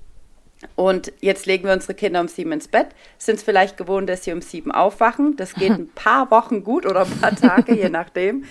Und 0.75 1.13
jetzt 1.21 1.45
legen 1.45 1.65
wir 1.65 1.75
unsere 1.75 1.95
Kinder 1.95 2.21
um 2.21 2.29
sieben 2.29 2.53
ins 2.53 2.69
Bett, 2.69 2.89
sind 3.19 3.37
es 3.37 3.43
vielleicht 3.43 3.77
gewohnt, 3.77 4.09
dass 4.09 4.25
sie 4.25 4.33
um 4.33 4.41
sieben 4.41 4.73
aufwachen. 4.73 5.37
Das 5.37 5.55
geht 5.55 5.71
ein 5.79 5.91
paar 5.91 6.31
Wochen 6.31 6.65
gut 6.65 6.87
oder 6.87 7.03
ein 7.03 7.21
paar 7.21 7.37
Tage, 7.37 7.75
je 7.75 7.91
nachdem. 7.91 8.45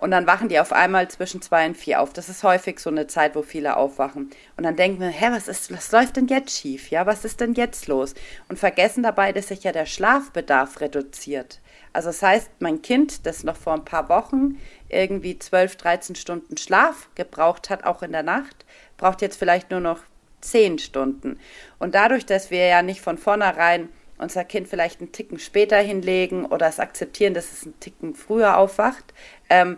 Und 0.00 0.10
dann 0.12 0.26
wachen 0.26 0.48
die 0.48 0.58
auf 0.58 0.72
einmal 0.72 1.08
zwischen 1.08 1.42
zwei 1.42 1.66
und 1.66 1.76
vier 1.76 2.00
auf. 2.00 2.12
Das 2.14 2.30
ist 2.30 2.42
häufig 2.42 2.80
so 2.80 2.88
eine 2.88 3.06
Zeit, 3.06 3.34
wo 3.34 3.42
viele 3.42 3.76
aufwachen. 3.76 4.30
Und 4.56 4.64
dann 4.64 4.74
denken 4.74 5.00
wir, 5.00 5.08
hä, 5.08 5.26
was 5.30 5.46
ist, 5.46 5.70
was 5.72 5.92
läuft 5.92 6.16
denn 6.16 6.26
jetzt 6.26 6.58
schief? 6.58 6.90
Ja, 6.90 7.04
was 7.04 7.26
ist 7.26 7.40
denn 7.40 7.52
jetzt 7.52 7.86
los? 7.86 8.14
Und 8.48 8.58
vergessen 8.58 9.02
dabei, 9.02 9.32
dass 9.32 9.48
sich 9.48 9.62
ja 9.62 9.72
der 9.72 9.84
Schlafbedarf 9.84 10.80
reduziert. 10.80 11.60
Also 11.92 12.08
das 12.08 12.22
heißt, 12.22 12.50
mein 12.60 12.80
Kind, 12.80 13.26
das 13.26 13.44
noch 13.44 13.56
vor 13.56 13.74
ein 13.74 13.84
paar 13.84 14.08
Wochen 14.08 14.58
irgendwie 14.88 15.38
12, 15.38 15.76
13 15.76 16.16
Stunden 16.16 16.56
Schlaf 16.56 17.08
gebraucht 17.14 17.68
hat, 17.68 17.84
auch 17.84 18.02
in 18.02 18.12
der 18.12 18.22
Nacht, 18.22 18.64
braucht 18.96 19.20
jetzt 19.20 19.38
vielleicht 19.38 19.70
nur 19.70 19.80
noch 19.80 20.00
10 20.40 20.78
Stunden. 20.78 21.38
Und 21.78 21.94
dadurch, 21.94 22.24
dass 22.24 22.50
wir 22.50 22.66
ja 22.66 22.82
nicht 22.82 23.02
von 23.02 23.18
vornherein 23.18 23.90
unser 24.16 24.44
Kind 24.44 24.68
vielleicht 24.68 25.00
einen 25.00 25.12
Ticken 25.12 25.38
später 25.38 25.78
hinlegen 25.78 26.44
oder 26.44 26.68
es 26.68 26.78
akzeptieren, 26.78 27.34
dass 27.34 27.52
es 27.52 27.64
einen 27.64 27.78
Ticken 27.80 28.14
früher 28.14 28.56
aufwacht, 28.56 29.14
ähm, 29.48 29.76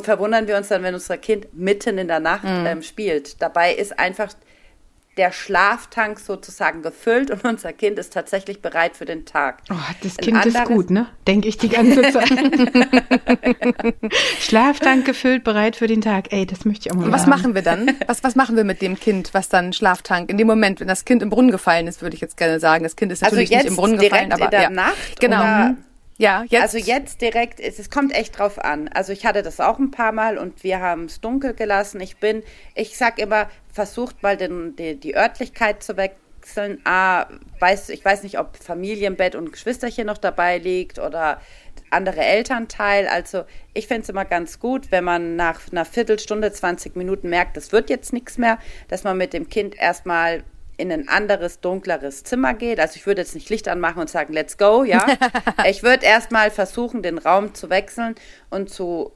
verwundern 0.00 0.46
wir 0.46 0.56
uns 0.56 0.68
dann, 0.68 0.82
wenn 0.82 0.94
unser 0.94 1.18
Kind 1.18 1.54
mitten 1.54 1.98
in 1.98 2.08
der 2.08 2.20
Nacht 2.20 2.44
mhm. 2.44 2.66
ähm, 2.66 2.82
spielt? 2.82 3.40
Dabei 3.42 3.74
ist 3.74 3.98
einfach 3.98 4.32
der 5.16 5.30
Schlaftank 5.30 6.18
sozusagen 6.18 6.82
gefüllt 6.82 7.30
und 7.30 7.44
unser 7.48 7.72
Kind 7.72 7.98
ist 7.98 8.12
tatsächlich 8.12 8.62
bereit 8.62 8.96
für 8.96 9.04
den 9.04 9.26
Tag. 9.26 9.62
Oh, 9.70 9.74
das 10.02 10.16
Kind 10.16 10.36
anderes, 10.38 10.54
ist 10.54 10.64
gut, 10.64 10.90
ne? 10.90 11.06
Denke 11.26 11.48
ich 11.48 11.58
die 11.58 11.68
ganze 11.68 12.02
Zeit. 12.12 12.30
Schlaftank 14.40 15.04
gefüllt, 15.04 15.44
bereit 15.44 15.76
für 15.76 15.86
den 15.86 16.00
Tag. 16.00 16.32
Ey, 16.32 16.46
das 16.46 16.64
möchte 16.64 16.88
ich 16.88 16.92
auch 16.92 16.96
mal. 16.96 17.06
Und 17.06 17.12
was 17.12 17.22
haben. 17.22 17.30
machen 17.30 17.54
wir 17.54 17.62
dann? 17.62 17.90
Was, 18.06 18.24
was 18.24 18.36
machen 18.36 18.56
wir 18.56 18.64
mit 18.64 18.80
dem 18.80 18.98
Kind, 18.98 19.34
was 19.34 19.48
dann 19.48 19.72
Schlaftank 19.72 20.30
in 20.30 20.38
dem 20.38 20.46
Moment, 20.46 20.80
wenn 20.80 20.88
das 20.88 21.04
Kind 21.04 21.22
im 21.22 21.30
Brunnen 21.30 21.50
gefallen 21.50 21.86
ist, 21.86 22.00
würde 22.00 22.14
ich 22.14 22.20
jetzt 22.20 22.36
gerne 22.36 22.58
sagen. 22.58 22.84
Das 22.84 22.96
Kind 22.96 23.12
ist 23.12 23.22
also 23.22 23.36
natürlich 23.36 23.54
also 23.54 23.64
nicht 23.64 23.70
im 23.70 23.76
Brunnen 23.76 23.98
gefallen, 23.98 24.32
aber 24.32 24.46
in 24.46 24.50
der 24.50 24.62
ja. 24.62 24.70
Nacht 24.70 25.20
genau. 25.20 25.74
Ja, 26.22 26.44
jetzt. 26.48 26.62
Also 26.62 26.78
jetzt 26.78 27.20
direkt, 27.20 27.58
es, 27.58 27.80
es 27.80 27.90
kommt 27.90 28.14
echt 28.14 28.38
drauf 28.38 28.60
an. 28.60 28.88
Also 28.94 29.12
ich 29.12 29.26
hatte 29.26 29.42
das 29.42 29.58
auch 29.58 29.80
ein 29.80 29.90
paar 29.90 30.12
Mal 30.12 30.38
und 30.38 30.62
wir 30.62 30.80
haben 30.80 31.06
es 31.06 31.20
dunkel 31.20 31.52
gelassen. 31.52 32.00
Ich 32.00 32.18
bin, 32.18 32.44
ich 32.76 32.96
sag 32.96 33.18
immer, 33.18 33.50
versucht 33.72 34.22
mal 34.22 34.36
den, 34.36 34.76
die, 34.76 34.94
die 34.94 35.16
Örtlichkeit 35.16 35.82
zu 35.82 35.96
wechseln. 35.96 36.80
Ah, 36.84 37.26
weiß, 37.58 37.88
ich 37.88 38.04
weiß 38.04 38.22
nicht, 38.22 38.38
ob 38.38 38.56
Familienbett 38.56 39.34
und 39.34 39.50
Geschwisterchen 39.50 40.06
noch 40.06 40.18
dabei 40.18 40.58
liegt 40.58 41.00
oder 41.00 41.40
andere 41.90 42.20
Elternteil. 42.20 43.08
Also 43.08 43.42
ich 43.74 43.88
finde 43.88 44.02
es 44.02 44.08
immer 44.08 44.24
ganz 44.24 44.60
gut, 44.60 44.92
wenn 44.92 45.02
man 45.02 45.34
nach 45.34 45.60
einer 45.72 45.84
Viertelstunde, 45.84 46.52
20 46.52 46.94
Minuten 46.94 47.30
merkt, 47.30 47.56
das 47.56 47.72
wird 47.72 47.90
jetzt 47.90 48.12
nichts 48.12 48.38
mehr, 48.38 48.60
dass 48.86 49.02
man 49.02 49.16
mit 49.16 49.32
dem 49.32 49.48
Kind 49.48 49.74
erstmal 49.76 50.44
in 50.82 50.90
ein 50.90 51.08
anderes, 51.08 51.60
dunkleres 51.60 52.24
Zimmer 52.24 52.54
geht. 52.54 52.80
Also 52.80 52.96
ich 52.96 53.06
würde 53.06 53.20
jetzt 53.20 53.36
nicht 53.36 53.48
Licht 53.50 53.68
anmachen 53.68 54.00
und 54.00 54.10
sagen, 54.10 54.32
let's 54.32 54.58
go, 54.58 54.82
ja. 54.82 55.06
ich 55.68 55.84
würde 55.84 56.04
erstmal 56.04 56.50
versuchen, 56.50 57.02
den 57.02 57.18
Raum 57.18 57.54
zu 57.54 57.70
wechseln 57.70 58.16
und 58.50 58.68
zu 58.68 59.12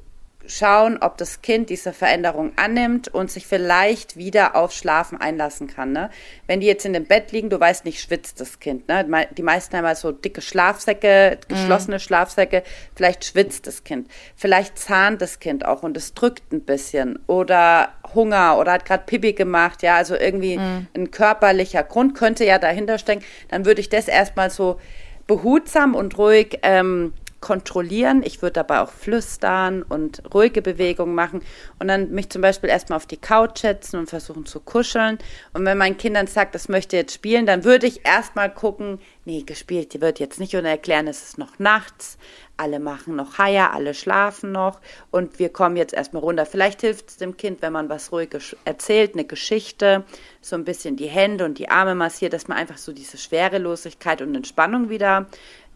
schauen, 0.46 0.98
ob 1.00 1.16
das 1.18 1.42
Kind 1.42 1.70
diese 1.70 1.92
Veränderung 1.92 2.52
annimmt 2.56 3.08
und 3.08 3.30
sich 3.30 3.46
vielleicht 3.46 4.16
wieder 4.16 4.56
auf 4.56 4.72
Schlafen 4.72 5.20
einlassen 5.20 5.66
kann. 5.66 5.92
Ne? 5.92 6.10
Wenn 6.46 6.60
die 6.60 6.66
jetzt 6.66 6.84
in 6.84 6.92
dem 6.92 7.04
Bett 7.04 7.32
liegen, 7.32 7.50
du 7.50 7.58
weißt 7.58 7.84
nicht, 7.84 8.00
schwitzt 8.00 8.40
das 8.40 8.60
Kind. 8.60 8.88
Ne? 8.88 9.28
Die 9.36 9.42
meisten 9.42 9.76
haben 9.76 9.86
halt 9.86 9.98
so 9.98 10.12
dicke 10.12 10.40
Schlafsäcke, 10.40 11.38
geschlossene 11.48 11.96
mm. 11.96 12.00
Schlafsäcke. 12.00 12.62
Vielleicht 12.94 13.24
schwitzt 13.24 13.66
das 13.66 13.84
Kind. 13.84 14.08
Vielleicht 14.34 14.78
zahnt 14.78 15.22
das 15.22 15.40
Kind 15.40 15.64
auch 15.64 15.82
und 15.82 15.96
es 15.96 16.14
drückt 16.14 16.52
ein 16.52 16.62
bisschen. 16.62 17.18
Oder 17.26 17.90
Hunger 18.14 18.58
oder 18.58 18.72
hat 18.72 18.84
gerade 18.84 19.04
Pipi 19.06 19.32
gemacht. 19.32 19.82
Ja, 19.82 19.96
also 19.96 20.14
irgendwie 20.16 20.58
mm. 20.58 20.88
ein 20.94 21.10
körperlicher 21.10 21.82
Grund 21.82 22.14
könnte 22.14 22.44
ja 22.44 22.58
dahinter 22.58 22.98
stecken. 22.98 23.24
Dann 23.48 23.64
würde 23.64 23.80
ich 23.80 23.88
das 23.88 24.08
erstmal 24.08 24.50
so 24.50 24.78
behutsam 25.26 25.94
und 25.94 26.16
ruhig 26.18 26.58
ähm, 26.62 27.12
kontrollieren. 27.40 28.22
Ich 28.24 28.42
würde 28.42 28.54
dabei 28.54 28.80
auch 28.80 28.90
flüstern 28.90 29.82
und 29.82 30.22
ruhige 30.32 30.62
Bewegungen 30.62 31.14
machen 31.14 31.42
und 31.78 31.88
dann 31.88 32.10
mich 32.10 32.30
zum 32.30 32.42
Beispiel 32.42 32.70
erstmal 32.70 32.96
auf 32.96 33.06
die 33.06 33.16
Couch 33.16 33.58
setzen 33.58 33.98
und 33.98 34.08
versuchen 34.08 34.46
zu 34.46 34.60
kuscheln. 34.60 35.18
Und 35.52 35.64
wenn 35.64 35.78
mein 35.78 35.96
Kind 35.96 36.16
dann 36.16 36.26
sagt, 36.26 36.54
das 36.54 36.68
möchte 36.68 36.96
jetzt 36.96 37.14
spielen, 37.14 37.46
dann 37.46 37.64
würde 37.64 37.86
ich 37.86 38.06
erstmal 38.06 38.52
gucken, 38.52 38.98
nee, 39.24 39.42
gespielt, 39.42 39.92
die 39.92 40.00
wird 40.00 40.18
jetzt 40.18 40.40
nicht 40.40 40.54
und 40.54 40.64
erklären, 40.64 41.08
es 41.08 41.22
ist 41.22 41.38
noch 41.38 41.58
nachts, 41.58 42.16
alle 42.56 42.80
machen 42.80 43.16
noch 43.16 43.38
Haier, 43.38 43.72
alle 43.72 43.92
schlafen 43.92 44.52
noch 44.52 44.80
und 45.10 45.38
wir 45.38 45.50
kommen 45.50 45.76
jetzt 45.76 45.92
erstmal 45.92 46.22
runter. 46.22 46.46
Vielleicht 46.46 46.80
hilft 46.80 47.10
es 47.10 47.16
dem 47.16 47.36
Kind, 47.36 47.60
wenn 47.60 47.72
man 47.72 47.88
was 47.88 48.12
ruhig 48.12 48.30
erzählt, 48.64 49.14
eine 49.14 49.24
Geschichte, 49.24 50.04
so 50.40 50.56
ein 50.56 50.64
bisschen 50.64 50.96
die 50.96 51.08
Hände 51.08 51.44
und 51.44 51.58
die 51.58 51.68
Arme 51.68 51.94
massiert, 51.94 52.32
dass 52.32 52.48
man 52.48 52.56
einfach 52.56 52.78
so 52.78 52.92
diese 52.92 53.18
Schwerelosigkeit 53.18 54.22
und 54.22 54.34
Entspannung 54.34 54.88
wieder 54.88 55.26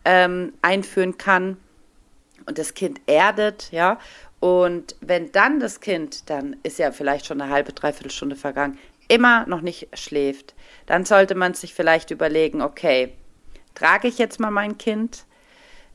ähm, 0.05 0.53
einführen 0.63 1.19
kann 1.19 1.57
und 2.47 2.59
das 2.59 2.75
Kind 2.75 3.01
erdet, 3.07 3.71
ja. 3.73 3.99
Und 4.41 4.97
wenn 5.01 5.33
dann 5.33 5.61
das 5.61 5.81
Kind, 5.81 6.31
dann 6.31 6.57
ist 6.63 6.79
ja 6.79 6.93
vielleicht 6.93 7.27
schon 7.27 7.41
eine 7.41 7.53
halbe, 7.53 7.73
dreiviertel 7.73 8.11
Stunde 8.11 8.37
vergangen, 8.37 8.79
immer 9.09 9.47
noch 9.47 9.61
nicht 9.61 9.89
schläft, 9.93 10.55
dann 10.87 11.05
sollte 11.05 11.35
man 11.35 11.55
sich 11.55 11.75
vielleicht 11.75 12.11
überlegen, 12.11 12.63
okay, 12.63 13.13
trage 13.75 14.09
ich 14.09 14.19
jetzt 14.19 14.41
mal 14.41 14.51
mein 14.51 14.79
Kind? 14.79 15.25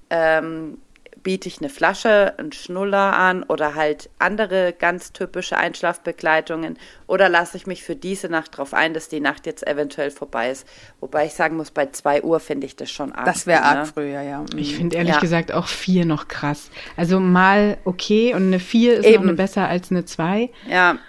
Ähm, 0.09 0.79
biete 1.25 1.50
ich 1.50 1.58
eine 1.60 1.70
Flasche, 1.70 2.36
einen 2.38 2.51
Schnuller 2.51 3.17
an 3.17 3.41
oder 3.41 3.74
halt 3.74 4.12
andere 4.20 4.74
ganz 4.77 5.12
typische 5.12 5.58
Einschlafbegleitungen 5.58 6.77
oder 7.08 7.29
lasse 7.29 7.58
ich 7.58 7.65
mich 7.65 7.84
für 7.84 7.96
diese 7.96 8.29
Nacht 8.29 8.53
darauf 8.53 8.75
ein, 8.75 8.94
dass 8.94 9.10
die 9.10 9.20
Nacht 9.20 9.48
jetzt 9.48 9.65
eventuell 9.67 10.12
vorbei 10.12 10.51
ist. 10.51 10.67
Wobei 11.00 11.25
ich 11.25 11.34
sagen 11.34 11.58
muss, 11.58 11.72
bei 11.72 11.88
zwei 11.88 12.22
Uhr 12.22 12.39
finde 12.39 12.67
ich 12.67 12.75
das 12.75 12.91
schon 12.91 13.12
arg. 13.12 13.25
Das 13.25 13.48
wäre 13.48 13.63
arg 13.63 13.79
ne? 13.79 13.86
früh, 13.88 14.13
ja, 14.13 14.22
ja. 14.22 14.46
Ich 14.55 14.74
mhm. 14.74 14.77
finde 14.77 14.98
ehrlich 14.98 15.15
ja. 15.15 15.20
gesagt 15.20 15.51
auch 15.51 15.67
vier 15.67 16.05
noch 16.05 16.27
krass. 16.27 16.70
Also 16.96 17.20
mal 17.20 17.79
okay 17.86 18.36
und 18.36 18.44
eine 18.44 18.60
vier 18.60 19.00
ist 19.00 19.05
Eben. 19.05 19.15
noch 19.15 19.24
eine 19.24 19.34
besser 19.34 19.67
als 19.67 19.89
eine 19.89 20.05
zwei. 20.05 20.51
Ja. 20.70 21.00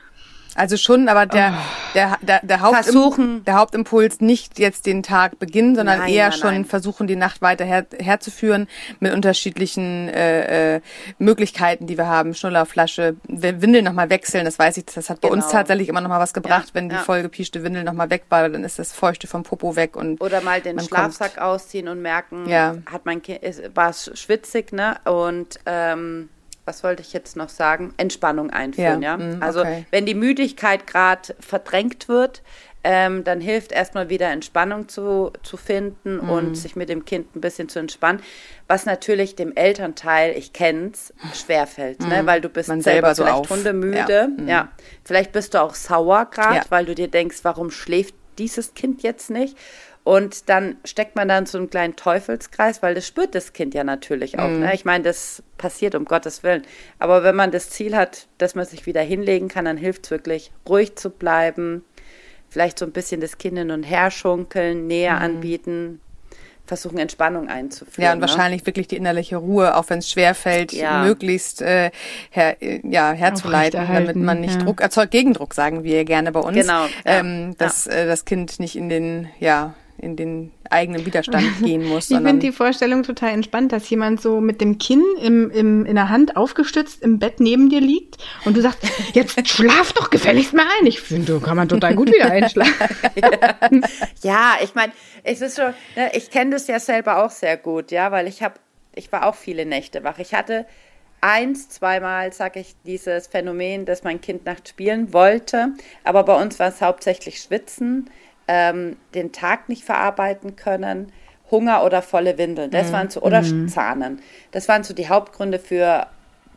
Also 0.57 0.79
schon, 0.79 1.09
aber 1.09 1.27
der, 1.27 1.53
oh. 1.55 1.93
der, 1.95 2.17
der, 2.23 2.41
der, 2.43 2.61
Hauptim 2.61 3.45
der 3.45 3.55
Hauptimpuls 3.55 4.21
nicht 4.21 4.59
jetzt 4.59 4.87
den 4.87 5.03
Tag 5.03 5.39
beginnen, 5.39 5.77
sondern 5.77 5.99
nein, 5.99 6.13
eher 6.13 6.31
nein, 6.31 6.39
schon 6.39 6.55
nein. 6.55 6.65
versuchen, 6.65 7.07
die 7.07 7.15
Nacht 7.15 7.43
weiter 7.43 7.67
her, 7.67 7.87
herzuführen 7.99 8.67
mit 8.99 9.13
unterschiedlichen 9.13 10.09
äh, 10.09 10.77
äh, 10.77 10.81
Möglichkeiten, 11.19 11.87
die 11.87 11.99
wir 11.99 12.07
haben. 12.07 12.35
Schnullerflasche, 12.35 13.17
Windel 13.29 13.83
nochmal 13.83 14.09
wechseln, 14.09 14.47
das 14.47 14.59
weiß 14.59 14.79
ich, 14.79 14.87
das 14.87 15.11
hat 15.11 15.21
bei 15.21 15.29
genau. 15.29 15.43
uns 15.43 15.53
tatsächlich 15.53 15.89
immer 15.89 16.01
nochmal 16.01 16.21
was 16.21 16.33
gebracht, 16.33 16.69
ja, 16.69 16.75
wenn 16.75 16.89
die 16.89 16.95
ja. 16.95 17.03
vollgepieschte 17.03 17.63
Windel 17.63 17.85
nochmal 17.85 18.09
weg 18.09 18.25
war, 18.31 18.49
dann 18.49 18.65
ist 18.65 18.79
das 18.79 18.93
Feuchte 18.93 19.27
vom 19.27 19.43
Popo 19.43 19.77
weg. 19.77 19.95
und 19.95 20.21
Oder 20.23 20.41
mal 20.41 20.63
den 20.63 20.81
Schlafsack 20.81 21.35
kommt. 21.35 21.47
ausziehen 21.47 21.89
und 21.89 22.01
merken, 22.01 22.49
ja. 22.49 22.77
hat 22.91 23.05
mein 23.05 23.21
Kind, 23.21 23.41
war 23.75 23.91
es 23.91 24.11
schwitzig, 24.15 24.73
ne? 24.73 24.97
Und 25.05 25.59
ähm, 25.67 26.31
was 26.67 26.83
wollte 26.85 27.01
ich 27.01 27.13
jetzt 27.13 27.37
noch 27.37 27.49
sagen? 27.49 27.95
Entspannung 27.97 28.51
einführen, 28.51 29.01
ja. 29.01 29.17
ja? 29.17 29.17
Mm, 29.17 29.43
also 29.43 29.61
okay. 29.61 29.87
wenn 29.91 30.05
die 30.05 30.15
Müdigkeit 30.15 30.87
gerade 30.87 31.35
verdrängt 31.41 32.09
wird, 32.09 32.43
ähm, 32.83 33.25
dann 33.25 33.41
hilft 33.41 33.73
erstmal 33.73 34.11
wieder 34.11 34.29
Entspannung 34.31 34.89
zu, 34.89 35.33
zu 35.43 35.57
finden 35.57 36.19
mm. 36.19 36.31
und 36.31 36.55
sich 36.57 36.77
mit 36.77 36.89
dem 36.89 37.05
Kind 37.05 37.35
ein 37.35 37.41
bisschen 37.41 37.69
zu 37.69 37.79
entspannen. 37.79 38.21
Was 38.69 38.85
natürlich 38.85 39.35
dem 39.35 39.55
Elternteil, 39.57 40.37
ich 40.37 40.53
kenn's, 40.53 41.13
schwerfällt, 41.35 42.01
mm. 42.01 42.09
ne? 42.09 42.23
Mhm. 42.23 42.27
weil 42.27 42.41
du 42.41 42.49
bist 42.49 42.69
Man 42.69 42.83
selber, 42.83 43.15
selber 43.15 43.31
vielleicht 43.31 43.49
so 43.49 43.55
hundemüde. 43.57 44.13
Ja. 44.13 44.27
Mm. 44.27 44.49
ja. 44.49 44.69
Vielleicht 45.05 45.33
bist 45.33 45.55
du 45.55 45.63
auch 45.63 45.75
sauer 45.75 46.27
gerade, 46.31 46.57
ja. 46.57 46.65
weil 46.69 46.85
du 46.85 46.95
dir 46.95 47.09
denkst, 47.09 47.39
warum 47.43 47.71
schläft 47.71 48.15
dieses 48.39 48.75
Kind 48.75 49.03
jetzt 49.03 49.31
nicht? 49.31 49.57
Und 50.07 50.49
dann 50.49 50.77
steckt 50.85 51.17
man 51.17 51.27
dann 51.27 51.47
so 51.47 51.59
einen 51.59 51.69
kleinen 51.69 51.97
Teufelskreis, 51.97 52.81
weil 52.81 52.95
das 52.95 53.09
spürt 53.09 53.35
das 53.35 53.53
Kind 53.53 53.75
ja 53.75 53.83
natürlich 53.83 54.39
auch. 54.39 54.49
Mm. 54.49 54.61
Ne? 54.61 54.73
Ich 54.73 54.85
meine, 54.85 55.03
das 55.03 55.43
passiert 55.59 55.97
um 55.97 56.05
Gottes 56.05 56.45
Willen. 56.45 56.63
Aber 57.01 57.25
wenn 57.25 57.35
man 57.35 57.51
das 57.51 57.71
Ziel 57.71 57.97
hat, 57.97 58.29
dass 58.39 58.55
man 58.55 58.65
sich 58.65 58.87
wieder 58.87 59.01
hinlegen 59.01 59.49
kann, 59.49 59.65
dann 59.65 59.77
hilft 59.77 60.05
es 60.05 60.13
wirklich, 60.13 60.53
ruhig 60.69 60.95
zu 60.95 61.11
bleiben, 61.11 61.85
vielleicht 62.49 62.79
so 62.79 62.85
ein 62.85 62.93
bisschen 62.93 63.21
das 63.21 63.37
Kind 63.37 63.59
hin 63.59 63.73
und 63.73 63.83
her 63.83 64.13
schunkeln, 64.13 64.87
Nähe 64.87 65.11
mm. 65.11 65.17
anbieten, 65.17 66.01
versuchen 66.67 66.99
Entspannung 66.99 67.49
einzuführen. 67.49 68.05
Ja, 68.05 68.13
und 68.13 68.21
ne? 68.21 68.29
wahrscheinlich 68.29 68.65
wirklich 68.65 68.87
die 68.87 68.99
innerliche 68.99 69.39
Ruhe, 69.39 69.77
auch 69.77 69.91
wenn 69.91 69.99
es 69.99 70.09
schwerfällt, 70.09 70.71
ja. 70.71 71.03
möglichst 71.03 71.63
äh, 71.63 71.91
her, 72.31 72.57
ja, 72.61 73.11
herzuleiten, 73.11 73.85
damit 73.93 74.15
man 74.15 74.41
nicht 74.41 74.55
ja. 74.55 74.63
Druck 74.63 74.83
erzeugt, 74.83 75.11
Gegendruck, 75.11 75.53
sagen 75.53 75.83
wir 75.83 76.05
gerne 76.05 76.31
bei 76.31 76.39
uns. 76.39 76.57
Genau. 76.57 76.85
Ja. 76.85 76.91
Ähm, 77.07 77.57
dass 77.59 77.89
äh, 77.89 78.07
das 78.07 78.25
Kind 78.25 78.61
nicht 78.61 78.77
in 78.77 78.89
den, 78.89 79.29
ja, 79.41 79.75
in 79.99 80.17
den 80.17 80.53
eigenen 80.71 81.07
Widerstand 81.07 81.47
gehen 81.63 81.85
muss. 81.85 82.11
ich 82.11 82.17
finde 82.17 82.39
die 82.39 82.53
Vorstellung 82.53 83.03
total 83.03 83.31
entspannt, 83.31 83.73
dass 83.73 83.89
jemand 83.89 84.21
so 84.21 84.41
mit 84.41 84.61
dem 84.61 84.79
Kinn 84.79 85.03
im, 85.23 85.51
im, 85.51 85.87
in 85.87 85.95
der 85.95 86.09
Hand 86.09 86.37
aufgestützt 86.37 87.03
im 87.03 87.19
Bett 87.19 87.41
neben 87.41 87.69
dir 87.69 87.81
liegt 87.81 88.19
und 88.45 88.57
du 88.57 88.61
sagst, 88.61 88.81
jetzt 89.15 89.49
schlaf 89.49 89.93
doch 89.93 90.11
gefälligst 90.11 90.55
mal 90.55 90.67
ein. 90.81 90.87
Ich 90.87 91.01
finde, 91.01 91.33
so 91.33 91.41
kann 91.41 91.57
man 91.57 91.69
total 91.69 91.95
gut 91.95 92.13
wieder 92.13 92.31
einschlafen. 92.31 92.75
ja, 94.23 94.57
ich 94.63 94.75
meine, 94.75 94.93
es 95.23 95.41
ist 95.41 95.57
schon, 95.57 95.75
ne, 95.97 96.11
ich 96.15 96.31
kenne 96.31 96.53
das 96.53 96.67
ja 96.67 96.79
selber 96.79 97.25
auch 97.25 97.31
sehr 97.31 97.57
gut, 97.57 97.91
ja, 97.91 98.13
weil 98.13 98.27
ich 98.27 98.43
habe, 98.43 98.55
ich 98.95 99.11
war 99.13 99.27
auch 99.27 99.35
viele 99.35 99.67
Nächte 99.67 100.05
wach. 100.05 100.19
Ich 100.19 100.35
hatte 100.35 100.67
eins, 101.21 101.69
zweimal, 101.69 102.33
sage 102.33 102.61
ich, 102.61 102.75
dieses 102.85 103.27
Phänomen, 103.27 103.85
dass 103.87 104.05
mein 104.05 104.21
Kind 104.21 104.45
nachts 104.45 104.71
spielen 104.71 105.13
wollte, 105.13 105.73
aber 106.05 106.23
bei 106.25 106.41
uns 106.41 106.59
war 106.59 106.69
es 106.69 106.81
hauptsächlich 106.81 107.41
Schwitzen 107.41 108.11
ähm, 108.49 108.97
den 109.15 109.33
Tag 109.33 109.69
nicht 109.69 109.85
verarbeiten 109.85 110.57
können, 110.57 111.13
Hunger 111.51 111.85
oder 111.85 112.03
volle 112.03 112.39
Windeln. 112.39 112.71
Das 112.71 112.89
mhm. 112.89 112.93
waren 112.93 113.11
so, 113.11 113.23
oder 113.23 113.43
mhm. 113.43 113.69
Zahnen. 113.69 114.21
Das 114.51 114.69
waren 114.69 114.83
so 114.83 114.95
die 114.95 115.09
Hauptgründe 115.09 115.59
für 115.59 116.07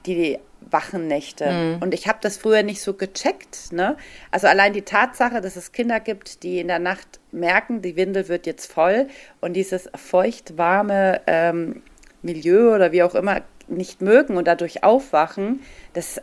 die 0.06 0.40
wachen 0.72 1.08
Nächte. 1.08 1.52
Mhm. 1.52 1.82
Und 1.82 1.94
ich 1.94 2.08
habe 2.08 2.20
das 2.22 2.38
früher 2.38 2.64
nicht 2.64 2.82
so 2.82 2.94
gecheckt. 2.94 3.72
Ne? 3.72 3.98
Also 4.32 4.48
allein 4.48 4.74
die 4.74 4.82
Tatsache, 4.82 5.42
dass 5.42 5.56
es 5.56 5.72
Kinder 5.72 6.00
gibt, 6.00 6.44
die 6.44 6.60
in 6.60 6.68
der 6.68 6.80
Nacht 6.80 7.20
merken, 7.32 7.82
die 7.82 7.96
Windel 7.96 8.28
wird 8.28 8.46
jetzt 8.46 8.72
voll 8.72 9.08
und 9.42 9.54
dieses 9.54 9.90
feucht-warme 9.96 11.22
ähm, 11.28 11.82
Milieu 12.22 12.76
oder 12.76 12.92
wie 12.92 13.04
auch 13.04 13.16
immer 13.16 13.42
nicht 13.68 14.02
mögen 14.02 14.36
und 14.36 14.48
dadurch 14.48 14.84
aufwachen, 14.84 15.62
das 15.94 16.22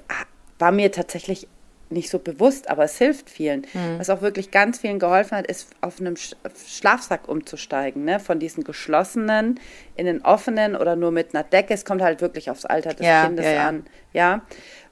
war 0.58 0.72
mir 0.72 0.90
tatsächlich 0.92 1.48
nicht 1.88 2.10
so 2.10 2.18
bewusst, 2.18 2.68
aber 2.68 2.84
es 2.84 2.98
hilft 2.98 3.30
vielen. 3.30 3.60
Mhm. 3.72 3.98
Was 3.98 4.10
auch 4.10 4.20
wirklich 4.20 4.50
ganz 4.50 4.78
vielen 4.78 4.98
geholfen 4.98 5.38
hat, 5.38 5.46
ist 5.46 5.68
auf 5.80 6.00
einem 6.00 6.16
Schlafsack 6.16 7.28
umzusteigen, 7.28 8.04
ne? 8.04 8.18
von 8.20 8.38
diesen 8.38 8.64
geschlossenen 8.64 9.60
in 9.94 10.06
den 10.06 10.22
offenen 10.22 10.76
oder 10.76 10.96
nur 10.96 11.12
mit 11.12 11.34
einer 11.34 11.44
Decke. 11.44 11.74
Es 11.74 11.84
kommt 11.84 12.02
halt 12.02 12.20
wirklich 12.20 12.50
aufs 12.50 12.64
Alter 12.64 12.94
des 12.94 13.06
ja, 13.06 13.26
Kindes 13.26 13.46
ja, 13.46 13.52
ja. 13.52 13.68
an. 13.68 13.84
Ja. 14.12 14.42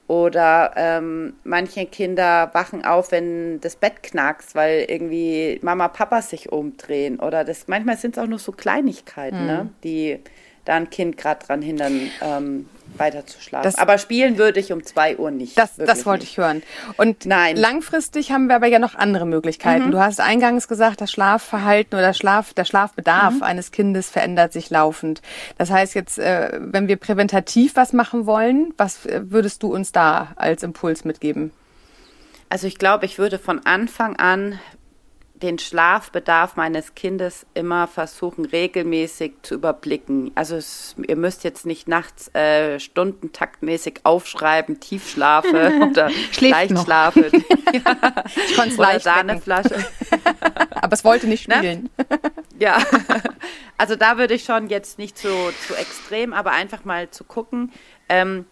Oder 0.06 0.72
ähm, 0.76 1.34
manche 1.44 1.86
Kinder 1.86 2.50
wachen 2.52 2.84
auf, 2.84 3.10
wenn 3.10 3.58
das 3.60 3.76
Bett 3.76 4.02
knackst, 4.02 4.54
weil 4.54 4.84
irgendwie 4.86 5.58
Mama, 5.62 5.88
Papa 5.88 6.20
sich 6.20 6.52
umdrehen. 6.52 7.18
Oder 7.18 7.42
das 7.42 7.68
manchmal 7.68 7.96
sind 7.96 8.16
es 8.16 8.22
auch 8.22 8.26
nur 8.28 8.38
so 8.38 8.52
Kleinigkeiten, 8.52 9.40
mhm. 9.40 9.46
ne? 9.46 9.70
die 9.82 10.20
da 10.64 10.74
ein 10.74 10.90
Kind 10.90 11.16
gerade 11.16 11.44
dran 11.44 11.62
hindern, 11.62 12.10
ähm, 12.22 12.68
weiter 12.96 13.26
zu 13.26 13.40
schlafen. 13.40 13.64
Das, 13.64 13.76
aber 13.76 13.98
spielen 13.98 14.38
würde 14.38 14.60
ich 14.60 14.72
um 14.72 14.84
zwei 14.84 15.16
Uhr 15.16 15.30
nicht. 15.30 15.58
Das, 15.58 15.76
das 15.76 16.06
wollte 16.06 16.22
nicht. 16.22 16.32
ich 16.32 16.38
hören. 16.38 16.62
Und 16.96 17.26
Nein. 17.26 17.56
langfristig 17.56 18.30
haben 18.30 18.46
wir 18.46 18.56
aber 18.56 18.66
ja 18.66 18.78
noch 18.78 18.94
andere 18.94 19.26
Möglichkeiten. 19.26 19.86
Mhm. 19.86 19.90
Du 19.90 20.00
hast 20.00 20.20
eingangs 20.20 20.68
gesagt, 20.68 21.00
das 21.00 21.10
Schlafverhalten 21.10 21.98
oder 21.98 22.14
Schlaf, 22.14 22.54
der 22.54 22.64
Schlafbedarf 22.64 23.34
mhm. 23.34 23.42
eines 23.42 23.72
Kindes 23.72 24.10
verändert 24.10 24.52
sich 24.52 24.70
laufend. 24.70 25.22
Das 25.58 25.70
heißt 25.70 25.94
jetzt, 25.94 26.18
äh, 26.18 26.58
wenn 26.60 26.88
wir 26.88 26.96
präventativ 26.96 27.76
was 27.76 27.92
machen 27.92 28.26
wollen, 28.26 28.72
was 28.76 29.06
äh, 29.06 29.22
würdest 29.24 29.62
du 29.62 29.72
uns 29.74 29.92
da 29.92 30.32
als 30.36 30.62
Impuls 30.62 31.04
mitgeben? 31.04 31.52
Also 32.48 32.66
ich 32.66 32.78
glaube, 32.78 33.06
ich 33.06 33.18
würde 33.18 33.38
von 33.38 33.66
Anfang 33.66 34.16
an 34.16 34.60
den 35.44 35.58
Schlafbedarf 35.58 36.56
meines 36.56 36.94
Kindes 36.94 37.44
immer 37.52 37.86
versuchen, 37.86 38.46
regelmäßig 38.46 39.34
zu 39.42 39.54
überblicken. 39.54 40.32
Also 40.34 40.56
es, 40.56 40.96
ihr 41.06 41.16
müsst 41.16 41.44
jetzt 41.44 41.66
nicht 41.66 41.86
nachts 41.86 42.34
äh, 42.34 42.80
stundentaktmäßig 42.80 44.00
aufschreiben, 44.04 44.80
Tiefschlafe 44.80 45.72
oder 45.90 46.10
Leichtschlafe. 46.40 47.30
ja. 47.72 48.24
Ich 48.48 48.56
konnte 48.56 48.76
oder 48.76 49.00
Sahneflasche. 49.00 49.76
Aber 50.74 50.92
es 50.92 51.04
wollte 51.04 51.26
nicht 51.26 51.48
ne? 51.48 51.56
spielen. 51.56 51.90
Ne? 51.98 52.06
Ja, 52.58 52.78
also 53.76 53.96
da 53.96 54.16
würde 54.16 54.34
ich 54.34 54.44
schon 54.44 54.68
jetzt 54.68 54.98
nicht 54.98 55.18
so 55.18 55.50
zu 55.66 55.74
extrem, 55.74 56.32
aber 56.32 56.52
einfach 56.52 56.84
mal 56.84 57.10
zu 57.10 57.24
gucken, 57.24 57.72
ähm, 58.08 58.46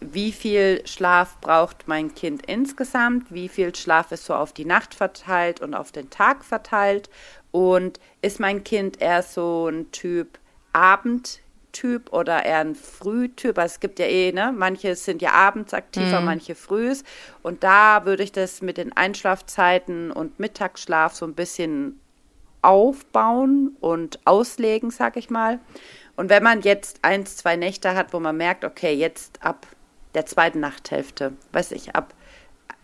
wie 0.00 0.32
viel 0.32 0.86
Schlaf 0.86 1.40
braucht 1.40 1.88
mein 1.88 2.14
Kind 2.14 2.46
insgesamt, 2.46 3.32
wie 3.32 3.48
viel 3.48 3.74
Schlaf 3.74 4.12
ist 4.12 4.24
so 4.24 4.34
auf 4.34 4.52
die 4.52 4.64
Nacht 4.64 4.94
verteilt 4.94 5.60
und 5.60 5.74
auf 5.74 5.92
den 5.92 6.10
Tag 6.10 6.44
verteilt 6.44 7.10
und 7.50 7.98
ist 8.22 8.40
mein 8.40 8.64
Kind 8.64 9.00
eher 9.00 9.22
so 9.22 9.68
ein 9.68 9.90
Typ 9.90 10.38
Abendtyp 10.72 12.12
oder 12.12 12.44
eher 12.44 12.60
ein 12.60 12.74
Frühtyp. 12.74 13.58
Also 13.58 13.74
es 13.74 13.80
gibt 13.80 13.98
ja 13.98 14.06
eh, 14.06 14.32
ne, 14.32 14.54
manche 14.56 14.94
sind 14.94 15.22
ja 15.22 15.32
abends 15.32 15.74
aktiver, 15.74 16.20
mhm. 16.20 16.26
manche 16.26 16.54
frühs 16.54 17.02
und 17.42 17.64
da 17.64 18.04
würde 18.04 18.22
ich 18.22 18.32
das 18.32 18.62
mit 18.62 18.76
den 18.76 18.96
Einschlafzeiten 18.96 20.12
und 20.12 20.38
Mittagsschlaf 20.38 21.14
so 21.14 21.26
ein 21.26 21.34
bisschen 21.34 22.00
aufbauen 22.62 23.76
und 23.80 24.20
auslegen, 24.24 24.90
sag 24.90 25.16
ich 25.16 25.30
mal. 25.30 25.58
Und 26.16 26.30
wenn 26.30 26.42
man 26.42 26.62
jetzt 26.62 26.98
eins, 27.02 27.36
zwei 27.36 27.56
Nächte 27.56 27.94
hat, 27.94 28.12
wo 28.12 28.18
man 28.18 28.36
merkt, 28.36 28.64
okay, 28.64 28.92
jetzt 28.92 29.42
ab 29.44 29.66
der 30.14 30.26
zweiten 30.26 30.60
Nachthälfte, 30.60 31.32
weiß 31.52 31.72
ich, 31.72 31.94
ab 31.94 32.14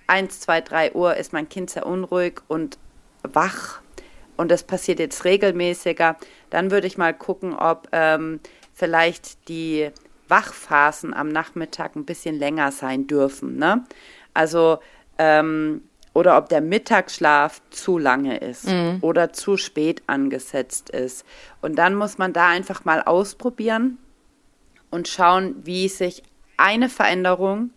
1, 0.07 0.41
2, 0.41 0.61
3 0.61 0.93
Uhr 0.93 1.17
ist 1.17 1.33
mein 1.33 1.49
Kind 1.49 1.71
sehr 1.71 1.87
unruhig 1.87 2.41
und 2.49 2.79
wach 3.23 3.81
und 4.37 4.51
das 4.51 4.65
passiert 4.65 4.99
jetzt 4.99 5.25
regelmäßiger, 5.25 6.17
dann 6.51 6.71
würde 6.71 6.87
ich 6.87 6.99
mal 6.99 7.15
gucken, 7.15 7.55
ob 7.55 7.89
ähm, 7.93 8.41
vielleicht 8.73 9.49
die 9.49 9.91
Wachphasen 10.29 11.15
am 11.15 11.29
Nachmittag 11.29 11.97
ein 11.97 12.05
bisschen 12.05 12.39
länger 12.39 12.73
sein 12.73 13.07
dürfen. 13.07 13.57
Ne? 13.57 13.85
Also, 14.33 14.79
ähm, 15.19 15.83
oder 16.13 16.39
ob 16.39 16.49
der 16.49 16.61
Mittagsschlaf 16.61 17.61
zu 17.71 17.99
lange 17.99 18.39
ist 18.39 18.69
mhm. 18.69 18.99
oder 19.01 19.33
zu 19.33 19.57
spät 19.57 20.03
angesetzt 20.07 20.91
ist. 20.91 21.25
Und 21.61 21.77
dann 21.77 21.97
muss 21.97 22.19
man 22.19 22.33
da 22.33 22.49
einfach 22.49 22.85
mal 22.85 23.03
ausprobieren 23.03 23.99
und 24.91 25.09
schauen, 25.09 25.57
wie 25.65 25.89
sich 25.89 26.23
eine 26.57 26.89
Veränderung 26.89 27.71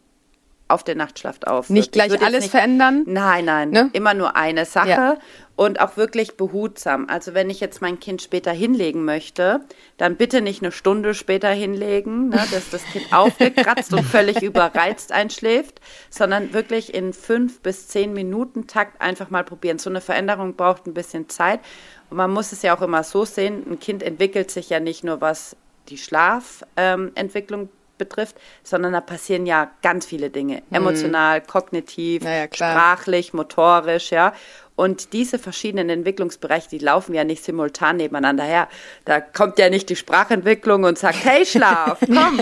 auf 0.67 0.83
den 0.83 0.97
Nachtschlaf 0.97 1.37
auf. 1.45 1.69
Nicht 1.69 1.91
gleich 1.91 2.21
alles 2.21 2.43
nicht, 2.43 2.51
verändern? 2.51 3.03
Nein, 3.05 3.45
nein, 3.45 3.69
ne? 3.69 3.89
immer 3.93 4.13
nur 4.13 4.35
eine 4.35 4.65
Sache 4.65 4.89
ja. 4.89 5.17
und 5.55 5.79
auch 5.79 5.95
wirklich 5.95 6.35
behutsam. 6.35 7.07
Also 7.09 7.33
wenn 7.33 7.49
ich 7.49 7.59
jetzt 7.59 7.81
mein 7.81 7.99
Kind 7.99 8.21
später 8.21 8.51
hinlegen 8.51 9.05
möchte, 9.05 9.61
dann 9.97 10.17
bitte 10.17 10.41
nicht 10.41 10.61
eine 10.61 10.71
Stunde 10.71 11.13
später 11.13 11.49
hinlegen, 11.49 12.29
ne, 12.29 12.43
dass 12.51 12.69
das 12.69 12.83
Kind 12.85 13.05
aufgekratzt 13.13 13.93
und 13.93 14.03
völlig 14.03 14.41
überreizt 14.41 15.11
einschläft, 15.11 15.79
sondern 16.09 16.53
wirklich 16.53 16.93
in 16.93 17.13
fünf 17.13 17.61
bis 17.61 17.87
zehn 17.87 18.11
Minuten 18.13 18.67
Takt 18.67 19.01
einfach 19.01 19.29
mal 19.29 19.43
probieren. 19.43 19.79
So 19.79 19.89
eine 19.89 20.01
Veränderung 20.01 20.55
braucht 20.55 20.85
ein 20.85 20.93
bisschen 20.93 21.29
Zeit 21.29 21.61
und 22.09 22.17
man 22.17 22.31
muss 22.31 22.51
es 22.51 22.61
ja 22.61 22.75
auch 22.75 22.81
immer 22.81 23.03
so 23.03 23.23
sehen, 23.23 23.63
ein 23.69 23.79
Kind 23.79 24.03
entwickelt 24.03 24.51
sich 24.51 24.69
ja 24.69 24.79
nicht 24.79 25.03
nur 25.03 25.21
was 25.21 25.55
die 25.87 25.97
Schlafentwicklung 25.97 27.61
ähm, 27.61 27.69
betrifft, 27.97 28.35
sondern 28.63 28.93
da 28.93 29.01
passieren 29.01 29.45
ja 29.45 29.71
ganz 29.81 30.05
viele 30.05 30.29
Dinge. 30.29 30.63
Mhm. 30.69 30.75
Emotional, 30.75 31.41
kognitiv, 31.41 32.23
ja, 32.23 32.45
sprachlich, 32.51 33.33
motorisch, 33.33 34.11
ja. 34.11 34.33
Und 34.75 35.13
diese 35.13 35.39
verschiedenen 35.39 35.89
Entwicklungsbereiche, 35.89 36.69
die 36.69 36.77
laufen 36.77 37.15
ja 37.15 37.23
nicht 37.23 37.43
simultan 37.43 37.97
nebeneinander 37.97 38.43
her. 38.43 38.67
Da 39.05 39.19
kommt 39.19 39.57
ja 39.57 39.69
nicht 39.71 39.89
die 39.89 39.95
Sprachentwicklung 39.95 40.83
und 40.83 40.99
sagt, 40.99 41.25
hey 41.25 41.45
Schlaf, 41.47 41.97
komm, 42.05 42.41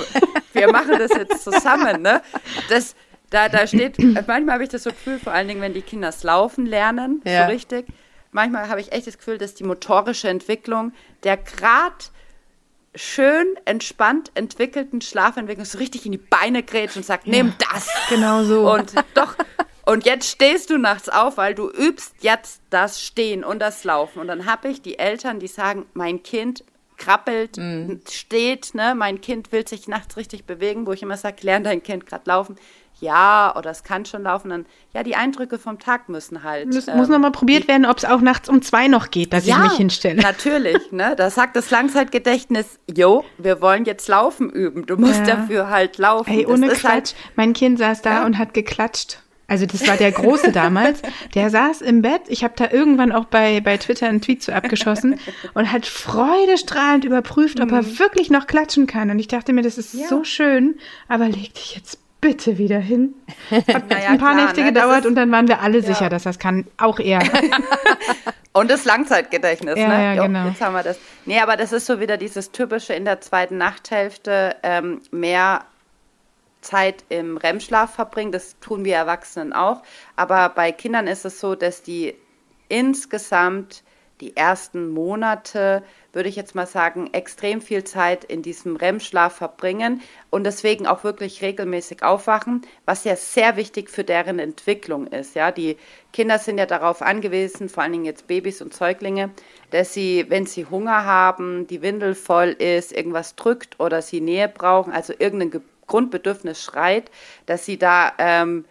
wir 0.52 0.70
machen 0.70 1.00
das 1.00 1.12
jetzt 1.12 1.44
zusammen. 1.46 2.02
Ne? 2.02 2.22
Das, 2.70 2.94
da, 3.30 3.48
da 3.48 3.66
steht, 3.66 3.98
manchmal 4.28 4.56
habe 4.56 4.64
ich 4.64 4.70
das 4.70 4.84
so 4.84 4.90
Gefühl, 4.90 5.18
vor 5.18 5.32
allen 5.32 5.48
Dingen, 5.48 5.62
wenn 5.62 5.74
die 5.74 5.82
Kinder 5.82 6.10
das 6.10 6.24
Laufen 6.24 6.66
lernen, 6.66 7.22
ja. 7.24 7.46
so 7.46 7.54
richtig. 7.54 7.86
Manchmal 8.32 8.68
habe 8.68 8.82
ich 8.82 8.92
echt 8.92 9.08
das 9.08 9.18
Gefühl, 9.18 9.38
dass 9.38 9.54
die 9.54 9.64
motorische 9.64 10.28
Entwicklung, 10.28 10.92
der 11.24 11.38
Grad 11.38 12.12
schön, 12.96 13.48
entspannt 13.66 14.32
entwickelten 14.36 15.02
Schlafentwicklung 15.02 15.66
so 15.66 15.78
richtig 15.78 16.06
in 16.06 16.12
die 16.12 16.18
Beine 16.18 16.64
grätscht 16.64 16.98
und 16.98 17.06
sagt, 17.06 17.28
ja, 17.28 17.32
nimm 17.32 17.54
das. 17.72 17.90
Genau 18.10 18.44
so. 18.44 18.72
Und 18.72 18.94
doch, 19.14 19.36
und 19.86 20.06
jetzt 20.06 20.28
stehst 20.30 20.70
du 20.70 20.78
nachts 20.78 21.10
auf, 21.10 21.38
weil 21.38 21.54
du 21.54 21.70
übst 21.70 22.16
jetzt 22.22 22.62
das 22.70 23.02
Stehen 23.02 23.44
und 23.44 23.60
das 23.60 23.84
Laufen. 23.84 24.20
Und 24.20 24.28
dann 24.28 24.46
habe 24.46 24.70
ich 24.70 24.82
die 24.82 24.98
Eltern, 24.98 25.40
die 25.40 25.48
sagen, 25.48 25.86
mein 25.94 26.24
Kind 26.24 26.64
krabbelt, 26.98 27.58
mhm. 27.58 28.02
steht, 28.10 28.74
ne, 28.74 28.96
mein 28.96 29.20
Kind 29.22 29.52
will 29.52 29.68
sich 29.68 29.88
nachts 29.88 30.18
richtig 30.18 30.46
bewegen, 30.46 30.88
wo 30.88 30.94
ich 30.94 31.04
immer 31.04 31.18
sage, 31.18 31.38
lern 31.42 31.64
dein 31.64 31.84
Kind 31.84 32.06
gerade 32.06 32.24
laufen 32.26 32.56
ja, 33.02 33.54
oder 33.58 33.72
es 33.72 33.84
kann 33.84 34.06
schon 34.06 34.24
laufen, 34.24 34.50
dann, 34.50 34.66
ja, 34.94 35.04
die 35.04 35.16
Eindrücke 35.16 35.60
vom 35.60 35.80
Tag 35.80 36.08
müssen 36.10 36.44
halt. 36.44 36.74
Muss, 36.74 36.88
ähm, 36.88 36.98
muss 36.98 37.10
nochmal 37.10 37.32
probiert 37.32 37.68
werden, 37.68 37.86
ob 37.86 37.98
es 37.98 38.06
auch 38.06 38.22
nachts 38.22 38.48
um 38.48 38.62
zwei 38.62 38.88
noch 38.88 39.12
geht, 39.12 39.34
dass 39.34 39.46
ja, 39.46 39.58
ich 39.58 39.64
mich 39.64 39.78
hinstelle. 39.78 40.22
natürlich, 40.22 40.92
ne, 40.92 41.14
da 41.18 41.30
sagt 41.30 41.56
das 41.56 41.72
Langzeitgedächtnis, 41.72 42.80
jo, 42.94 43.26
wir 43.38 43.62
wollen 43.62 43.86
jetzt 43.86 44.08
laufen 44.08 44.50
üben, 44.50 44.86
du 44.86 44.98
musst 44.98 45.28
ja. 45.28 45.36
dafür 45.36 45.70
halt 45.70 45.98
laufen. 45.98 46.32
Ey, 46.32 46.46
ohne 46.46 46.70
Quatsch, 46.70 46.84
halt, 46.86 47.16
mein 47.36 47.54
Kind 47.54 47.80
saß 47.80 48.02
da 48.02 48.20
ja. 48.20 48.26
und 48.26 48.38
hat 48.38 48.54
geklatscht. 48.54 49.20
Also 49.48 49.66
das 49.66 49.88
war 49.88 49.96
der 49.96 50.12
Große 50.12 50.52
damals. 50.52 51.02
Der 51.36 51.50
saß 51.50 51.82
im 51.82 52.02
Bett. 52.02 52.22
Ich 52.30 52.44
habe 52.44 52.56
da 52.58 52.72
irgendwann 52.72 53.12
auch 53.12 53.26
bei, 53.26 53.62
bei 53.62 53.78
Twitter 53.78 54.08
einen 54.08 54.22
Tweet 54.22 54.42
zu 54.42 54.54
abgeschossen 54.54 55.20
und 55.54 55.72
hat 55.72 55.86
freudestrahlend 55.86 57.06
überprüft, 57.06 57.60
ob 57.60 57.72
er 57.72 57.84
mhm. 57.84 58.00
wirklich 58.00 58.32
noch 58.32 58.48
klatschen 58.48 58.88
kann. 58.88 59.12
Und 59.12 59.20
ich 59.20 59.28
dachte 59.28 59.54
mir, 59.54 59.62
das 59.62 59.78
ist 59.78 59.94
ja. 59.94 60.08
so 60.08 60.24
schön, 60.24 60.80
aber 61.08 61.28
leg 61.28 61.54
dich 61.54 61.76
jetzt 61.76 62.00
bitte 62.22 62.58
wieder 62.58 62.80
hin. 62.80 63.14
Hat 63.52 63.90
naja, 63.90 64.10
ein 64.10 64.18
paar 64.18 64.34
klar, 64.34 64.46
Nächte 64.46 64.62
ne? 64.62 64.74
gedauert 64.74 65.06
und 65.06 65.16
dann 65.16 65.32
waren 65.32 65.48
wir 65.48 65.62
alle 65.62 65.80
ja. 65.80 65.84
sicher, 65.84 66.10
dass 66.10 66.24
das 66.24 66.40
kann. 66.40 66.66
Auch 66.78 67.00
er. 67.00 67.22
und 68.54 68.72
das 68.72 68.86
Langzeitgedächtnis, 68.86 69.78
ja, 69.78 69.88
ne? 69.88 70.04
Ja, 70.04 70.14
jo, 70.14 70.24
genau. 70.24 70.48
Jetzt 70.48 70.62
haben 70.62 70.74
wir 70.74 70.84
das. 70.84 70.98
Nee, 71.26 71.40
aber 71.40 71.58
das 71.58 71.72
ist 71.72 71.86
so 71.86 72.00
wieder 72.00 72.18
dieses 72.18 72.52
typische 72.52 72.94
in 72.94 73.06
der 73.06 73.22
zweiten 73.22 73.58
Nachthälfte 73.58 74.56
ähm, 74.64 75.02
mehr 75.12 75.66
Zeit 76.62 77.06
im 77.10 77.38
REM-Schlaf 77.38 77.94
verbringen. 77.94 78.32
Das 78.32 78.60
tun 78.60 78.86
wir 78.86 78.96
Erwachsenen 78.96 79.54
auch. 79.54 79.84
Aber 80.16 80.50
bei 80.50 80.72
Kindern 80.72 81.08
ist 81.08 81.26
es 81.26 81.40
so, 81.40 81.56
dass 81.56 81.84
die 81.84 82.16
insgesamt 82.68 83.84
die 84.22 84.36
ersten 84.36 84.90
Monate, 84.90 85.84
würde 86.16 86.30
ich 86.30 86.36
jetzt 86.36 86.56
mal 86.56 86.66
sagen, 86.66 87.10
extrem 87.14 87.62
viel 87.62 87.84
Zeit 87.84 88.24
in 88.24 88.42
diesem 88.42 88.78
REM-Schlaf 88.78 89.36
verbringen 89.36 90.02
und 90.30 90.46
deswegen 90.46 90.88
auch 90.88 91.04
wirklich 91.04 91.42
regelmäßig 91.42 92.04
aufwachen, 92.04 92.62
was 92.86 93.04
ja 93.04 93.16
sehr 93.16 93.58
wichtig 93.58 93.90
für 93.90 94.04
deren 94.04 94.40
Entwicklung 94.40 95.08
ist. 95.08 95.36
Ja, 95.36 95.52
die 95.52 95.78
Kinder 96.14 96.40
sind 96.40 96.58
ja 96.58 96.66
darauf 96.66 97.02
angewiesen, 97.02 97.68
vor 97.70 97.84
allen 97.84 97.92
Dingen 97.92 98.06
jetzt 98.06 98.28
Babys 98.28 98.62
und 98.62 98.74
Säuglinge, 98.74 99.32
dass 99.72 99.94
sie, 99.94 100.26
wenn 100.30 100.46
sie 100.46 100.66
Hunger 100.66 101.06
haben, 101.06 101.68
die 101.68 101.82
Windel 101.82 102.16
voll 102.16 102.50
ist, 102.50 102.94
irgendwas 102.94 103.36
drückt 103.36 103.80
oder 103.80 104.02
sie 104.02 104.22
Nähe 104.22 104.48
brauchen, 104.48 104.94
also 104.94 105.14
irgendein 105.18 105.62
Grundbedürfnis 105.88 106.64
schreit, 106.64 107.12
dass 107.46 107.66
sie 107.66 107.78
da 107.78 108.14
ähm, 108.18 108.66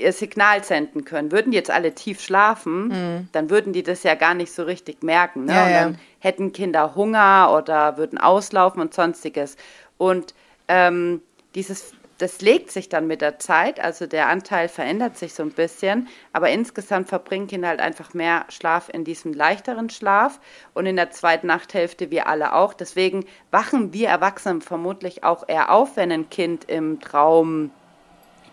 ihr 0.00 0.12
Signal 0.12 0.64
senden 0.64 1.04
können. 1.04 1.32
Würden 1.32 1.52
die 1.52 1.56
jetzt 1.56 1.70
alle 1.70 1.94
tief 1.94 2.20
schlafen, 2.20 2.88
mhm. 2.88 3.28
dann 3.32 3.50
würden 3.50 3.72
die 3.72 3.82
das 3.82 4.02
ja 4.02 4.14
gar 4.14 4.34
nicht 4.34 4.52
so 4.52 4.62
richtig 4.62 5.02
merken. 5.02 5.44
Ne? 5.44 5.54
Ja, 5.54 5.64
und 5.64 5.72
dann 5.72 5.92
ja. 5.92 5.98
hätten 6.20 6.52
Kinder 6.52 6.94
Hunger 6.94 7.54
oder 7.56 7.96
würden 7.96 8.18
auslaufen 8.18 8.80
und 8.80 8.94
sonstiges. 8.94 9.56
Und 9.96 10.34
ähm, 10.68 11.22
dieses, 11.54 11.92
das 12.18 12.40
legt 12.40 12.70
sich 12.70 12.88
dann 12.88 13.06
mit 13.06 13.20
der 13.20 13.38
Zeit, 13.38 13.80
also 13.80 14.06
der 14.06 14.28
Anteil 14.28 14.68
verändert 14.68 15.16
sich 15.16 15.34
so 15.34 15.42
ein 15.42 15.52
bisschen, 15.52 16.08
aber 16.32 16.50
insgesamt 16.50 17.08
verbringen 17.08 17.46
Kinder 17.46 17.68
halt 17.68 17.80
einfach 17.80 18.12
mehr 18.12 18.44
Schlaf 18.48 18.88
in 18.92 19.04
diesem 19.04 19.32
leichteren 19.32 19.88
Schlaf 19.88 20.40
und 20.74 20.86
in 20.86 20.96
der 20.96 21.10
zweiten 21.10 21.46
Nachthälfte 21.46 22.10
wir 22.10 22.26
alle 22.26 22.54
auch. 22.54 22.74
Deswegen 22.74 23.24
wachen 23.50 23.92
wir 23.92 24.08
Erwachsenen 24.08 24.62
vermutlich 24.62 25.24
auch 25.24 25.48
eher 25.48 25.72
auf, 25.72 25.96
wenn 25.96 26.10
ein 26.10 26.28
Kind 26.28 26.64
im 26.64 27.00
Traum 27.00 27.70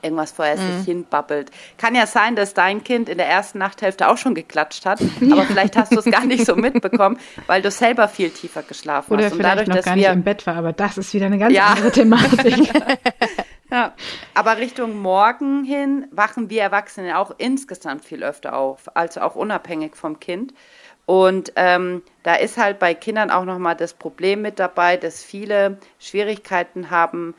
irgendwas 0.01 0.31
vorher 0.31 0.57
mhm. 0.57 0.77
sich 0.77 0.85
hinbabbelt. 0.85 1.51
Kann 1.77 1.95
ja 1.95 2.07
sein, 2.07 2.35
dass 2.35 2.53
dein 2.53 2.83
Kind 2.83 3.09
in 3.09 3.17
der 3.17 3.27
ersten 3.27 3.59
Nachthälfte 3.59 4.07
auch 4.07 4.17
schon 4.17 4.35
geklatscht 4.35 4.85
hat, 4.85 4.99
aber 5.31 5.43
vielleicht 5.43 5.77
hast 5.77 5.93
du 5.93 5.99
es 5.99 6.05
gar 6.05 6.25
nicht 6.25 6.45
so 6.45 6.55
mitbekommen, 6.55 7.17
weil 7.47 7.61
du 7.61 7.71
selber 7.71 8.07
viel 8.07 8.29
tiefer 8.29 8.63
geschlafen 8.63 9.13
Oder 9.13 9.25
hast. 9.25 9.33
Oder 9.33 9.43
vielleicht 9.43 9.59
dadurch, 9.59 9.77
noch 9.77 9.85
gar 9.85 9.95
nicht 9.95 10.07
im 10.07 10.23
Bett 10.23 10.45
war, 10.47 10.55
aber 10.55 10.73
das 10.73 10.97
ist 10.97 11.13
wieder 11.13 11.27
eine 11.27 11.37
ganz 11.37 11.53
ja. 11.53 11.67
andere 11.67 11.91
Thematik. 11.91 12.73
ja, 13.71 13.93
aber 14.33 14.57
Richtung 14.57 14.97
Morgen 15.01 15.63
hin 15.63 16.07
wachen 16.11 16.49
wir 16.49 16.61
Erwachsene 16.61 17.17
auch 17.17 17.33
insgesamt 17.37 18.05
viel 18.05 18.23
öfter 18.23 18.55
auf, 18.55 18.95
also 18.95 19.21
auch 19.21 19.35
unabhängig 19.35 19.95
vom 19.95 20.19
Kind. 20.19 20.53
Und 21.05 21.53
ähm, 21.55 22.01
da 22.23 22.35
ist 22.35 22.57
halt 22.57 22.79
bei 22.79 22.93
Kindern 22.93 23.29
auch 23.29 23.45
nochmal 23.45 23.75
das 23.75 23.93
Problem 23.93 24.41
mit 24.41 24.59
dabei, 24.59 24.97
dass 24.97 25.23
viele 25.23 25.77
Schwierigkeiten 25.99 26.89
haben, 26.89 27.35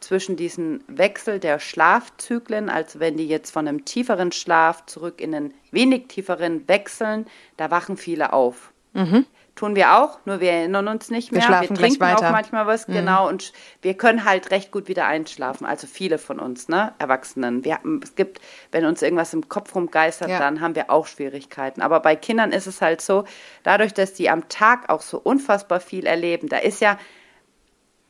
zwischen 0.00 0.36
diesem 0.36 0.80
Wechsel 0.86 1.40
der 1.40 1.58
Schlafzyklen, 1.58 2.68
also 2.68 3.00
wenn 3.00 3.16
die 3.16 3.28
jetzt 3.28 3.50
von 3.50 3.66
einem 3.66 3.84
tieferen 3.84 4.32
Schlaf 4.32 4.86
zurück 4.86 5.20
in 5.20 5.34
einen 5.34 5.54
wenig 5.70 6.08
tieferen 6.08 6.68
wechseln, 6.68 7.26
da 7.56 7.70
wachen 7.70 7.96
viele 7.96 8.32
auf. 8.32 8.72
Mhm. 8.92 9.26
Tun 9.58 9.74
wir 9.74 9.96
auch, 9.96 10.20
nur 10.24 10.38
wir 10.40 10.52
erinnern 10.52 10.86
uns 10.86 11.10
nicht 11.10 11.32
mehr. 11.32 11.40
Wir, 11.40 11.46
schlafen 11.46 11.70
wir 11.70 11.76
trinken 11.76 12.04
auch 12.04 12.30
manchmal 12.30 12.68
was, 12.68 12.86
mhm. 12.86 12.92
genau, 12.92 13.28
und 13.28 13.52
wir 13.82 13.94
können 13.94 14.24
halt 14.24 14.52
recht 14.52 14.70
gut 14.70 14.86
wieder 14.86 15.06
einschlafen. 15.06 15.66
Also 15.66 15.88
viele 15.88 16.18
von 16.18 16.38
uns, 16.38 16.68
ne, 16.68 16.92
Erwachsenen. 17.00 17.64
Wir, 17.64 17.80
es 18.00 18.14
gibt, 18.14 18.40
wenn 18.70 18.84
uns 18.84 19.02
irgendwas 19.02 19.34
im 19.34 19.48
Kopf 19.48 19.74
rumgeistert, 19.74 20.28
ja. 20.28 20.38
dann 20.38 20.60
haben 20.60 20.76
wir 20.76 20.90
auch 20.90 21.08
Schwierigkeiten. 21.08 21.82
Aber 21.82 21.98
bei 21.98 22.14
Kindern 22.14 22.52
ist 22.52 22.68
es 22.68 22.80
halt 22.80 23.00
so, 23.00 23.24
dadurch, 23.64 23.92
dass 23.92 24.14
die 24.14 24.30
am 24.30 24.48
Tag 24.48 24.90
auch 24.90 25.02
so 25.02 25.18
unfassbar 25.18 25.80
viel 25.80 26.06
erleben, 26.06 26.48
da 26.48 26.58
ist 26.58 26.80
ja 26.80 26.96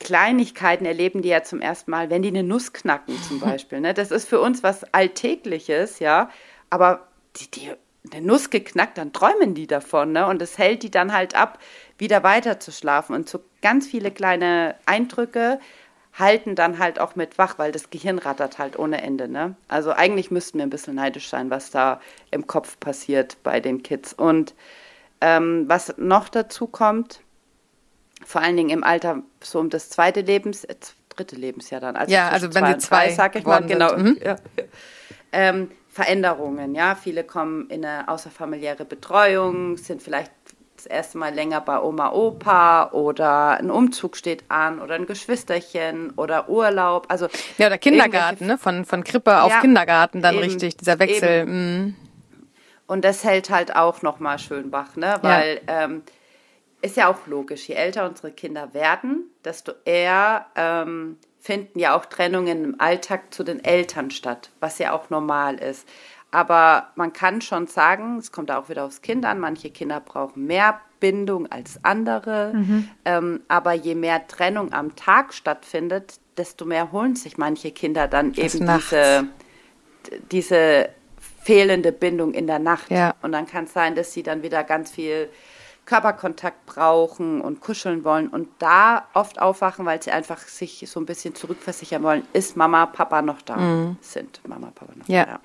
Kleinigkeiten 0.00 0.84
erleben 0.87 1.22
die 1.22 1.28
ja 1.28 1.42
zum 1.42 1.61
ersten 1.61 1.90
Mal, 1.90 2.11
wenn 2.11 2.22
die 2.22 2.28
eine 2.28 2.42
Nuss 2.42 2.72
knacken 2.72 3.20
zum 3.22 3.40
Beispiel. 3.40 3.80
Ne? 3.80 3.94
Das 3.94 4.11
ist 4.11 4.28
für 4.28 4.40
uns 4.40 4.62
was 4.62 4.84
Alltägliches, 4.92 5.98
ja. 5.98 6.30
Aber 6.70 7.08
die, 7.37 7.50
die 7.50 7.70
eine 8.12 8.24
Nuss 8.24 8.50
geknackt, 8.50 8.98
dann 8.98 9.12
träumen 9.12 9.54
die 9.54 9.66
davon, 9.66 10.12
ne? 10.12 10.26
Und 10.26 10.40
es 10.40 10.56
hält 10.56 10.82
die 10.82 10.90
dann 10.90 11.12
halt 11.12 11.34
ab, 11.34 11.58
wieder 11.98 12.22
weiter 12.22 12.61
zu 12.61 12.72
schlafen. 12.72 13.14
Und 13.14 13.28
so 13.28 13.40
ganz 13.61 13.87
viele 13.87 14.11
kleine 14.11 14.76
Eindrücke 14.87 15.61
halten 16.14 16.54
dann 16.54 16.78
halt 16.78 17.00
auch 17.00 17.16
mit 17.16 17.38
wach, 17.38 17.58
weil 17.58 17.70
das 17.70 17.90
Gehirn 17.90 18.18
rattert 18.18 18.58
halt 18.58 18.78
ohne 18.78 19.02
Ende, 19.02 19.28
ne? 19.28 19.56
Also 19.68 19.92
eigentlich 19.92 20.30
müssten 20.30 20.58
wir 20.58 20.66
ein 20.66 20.70
bisschen 20.70 20.94
neidisch 20.94 21.28
sein, 21.28 21.50
was 21.50 21.70
da 21.70 22.00
im 22.30 22.46
Kopf 22.46 22.78
passiert 22.80 23.37
bei 23.42 23.61
den 23.61 23.82
Kids. 23.82 24.12
Und 24.12 24.54
ähm, 25.20 25.64
was 25.68 25.94
noch 25.98 26.28
dazu 26.28 26.66
kommt, 26.66 27.20
vor 28.28 28.42
allen 28.42 28.58
Dingen 28.58 28.68
im 28.68 28.84
Alter 28.84 29.22
so 29.42 29.58
um 29.58 29.70
das 29.70 29.88
zweite 29.88 30.20
Lebens, 30.20 30.64
äh, 30.64 30.74
dritte 31.08 31.34
Lebensjahr 31.34 31.80
dann. 31.80 31.96
Also 31.96 32.12
ja, 32.12 32.28
also 32.28 32.54
wenn 32.54 32.66
sie 32.66 32.76
zwei, 32.76 33.08
sag 33.08 33.34
ich 33.36 33.44
mal, 33.44 33.64
genau. 33.64 33.96
Mhm. 33.96 34.18
Ja. 34.22 34.36
Ähm, 35.32 35.70
Veränderungen. 35.88 36.74
Ja, 36.74 36.94
viele 36.94 37.24
kommen 37.24 37.70
in 37.70 37.86
eine 37.86 38.06
außerfamiliäre 38.06 38.84
Betreuung, 38.84 39.78
sind 39.78 40.02
vielleicht 40.02 40.30
das 40.76 40.84
erste 40.84 41.16
Mal 41.16 41.34
länger 41.34 41.62
bei 41.62 41.80
Oma, 41.80 42.12
Opa 42.12 42.90
oder 42.92 43.58
ein 43.58 43.70
Umzug 43.70 44.14
steht 44.14 44.44
an 44.48 44.78
oder 44.78 44.96
ein 44.96 45.06
Geschwisterchen 45.06 46.10
oder 46.10 46.50
Urlaub. 46.50 47.06
Also 47.08 47.28
ja, 47.56 47.68
oder 47.68 47.78
Kindergarten, 47.78 48.46
ne? 48.46 48.58
von, 48.58 48.84
von 48.84 49.04
Krippe 49.04 49.40
auf 49.40 49.52
ja, 49.52 49.60
Kindergarten 49.62 50.20
dann 50.20 50.34
eben, 50.34 50.44
richtig, 50.44 50.76
dieser 50.76 50.98
Wechsel. 50.98 51.46
Mm. 51.46 51.96
Und 52.86 53.04
das 53.06 53.24
hält 53.24 53.48
halt 53.48 53.74
auch 53.74 54.02
nochmal 54.02 54.38
schön 54.38 54.70
wach, 54.70 54.96
ne? 54.96 55.16
weil 55.22 55.62
ja. 55.66 55.84
ähm, 55.84 56.02
ist 56.80 56.96
ja 56.96 57.08
auch 57.08 57.26
logisch, 57.26 57.68
je 57.68 57.74
älter 57.74 58.08
unsere 58.08 58.30
Kinder 58.30 58.72
werden, 58.74 59.30
desto 59.44 59.72
eher 59.84 60.46
ähm, 60.54 61.18
finden 61.40 61.78
ja 61.78 61.96
auch 61.96 62.06
Trennungen 62.06 62.64
im 62.64 62.80
Alltag 62.80 63.32
zu 63.32 63.42
den 63.42 63.64
Eltern 63.64 64.10
statt, 64.10 64.50
was 64.60 64.78
ja 64.78 64.92
auch 64.92 65.10
normal 65.10 65.56
ist. 65.56 65.88
Aber 66.30 66.88
man 66.94 67.12
kann 67.12 67.40
schon 67.40 67.66
sagen, 67.66 68.18
es 68.18 68.32
kommt 68.32 68.50
auch 68.50 68.68
wieder 68.68 68.84
aufs 68.84 69.00
Kind 69.00 69.24
an, 69.24 69.40
manche 69.40 69.70
Kinder 69.70 70.00
brauchen 70.00 70.46
mehr 70.46 70.80
Bindung 71.00 71.50
als 71.50 71.82
andere. 71.84 72.52
Mhm. 72.54 72.90
Ähm, 73.04 73.40
aber 73.48 73.72
je 73.72 73.94
mehr 73.94 74.26
Trennung 74.26 74.72
am 74.72 74.94
Tag 74.94 75.32
stattfindet, 75.32 76.20
desto 76.36 76.64
mehr 76.64 76.92
holen 76.92 77.16
sich 77.16 77.38
manche 77.38 77.70
Kinder 77.70 78.08
dann 78.08 78.32
das 78.32 78.54
eben 78.54 78.66
diese, 78.66 79.28
diese 80.30 80.90
fehlende 81.42 81.92
Bindung 81.92 82.34
in 82.34 82.46
der 82.46 82.58
Nacht. 82.58 82.90
Ja. 82.90 83.14
Und 83.22 83.32
dann 83.32 83.46
kann 83.46 83.64
es 83.64 83.72
sein, 83.72 83.94
dass 83.94 84.12
sie 84.12 84.22
dann 84.22 84.42
wieder 84.42 84.64
ganz 84.64 84.90
viel 84.90 85.30
Körperkontakt 85.88 86.66
brauchen 86.66 87.40
und 87.40 87.62
kuscheln 87.62 88.05
wollen 88.05 88.29
und 88.29 88.48
da 88.59 89.07
oft 89.14 89.40
aufwachen, 89.40 89.87
weil 89.87 90.03
sie 90.03 90.11
einfach 90.11 90.38
sich 90.40 90.85
so 90.87 91.01
ein 91.01 91.07
bisschen 91.07 91.35
zurückversichern 91.35 92.03
wollen, 92.03 92.24
ist 92.35 92.59
Mama, 92.59 92.85
Papa 92.85 93.22
noch 93.22 93.40
da? 93.40 93.57
Mhm. 93.57 93.96
Sind 94.03 94.42
Mama, 94.46 94.70
Papa 94.74 94.92
noch 94.94 95.09
ja. 95.09 95.24
da? 95.24 95.40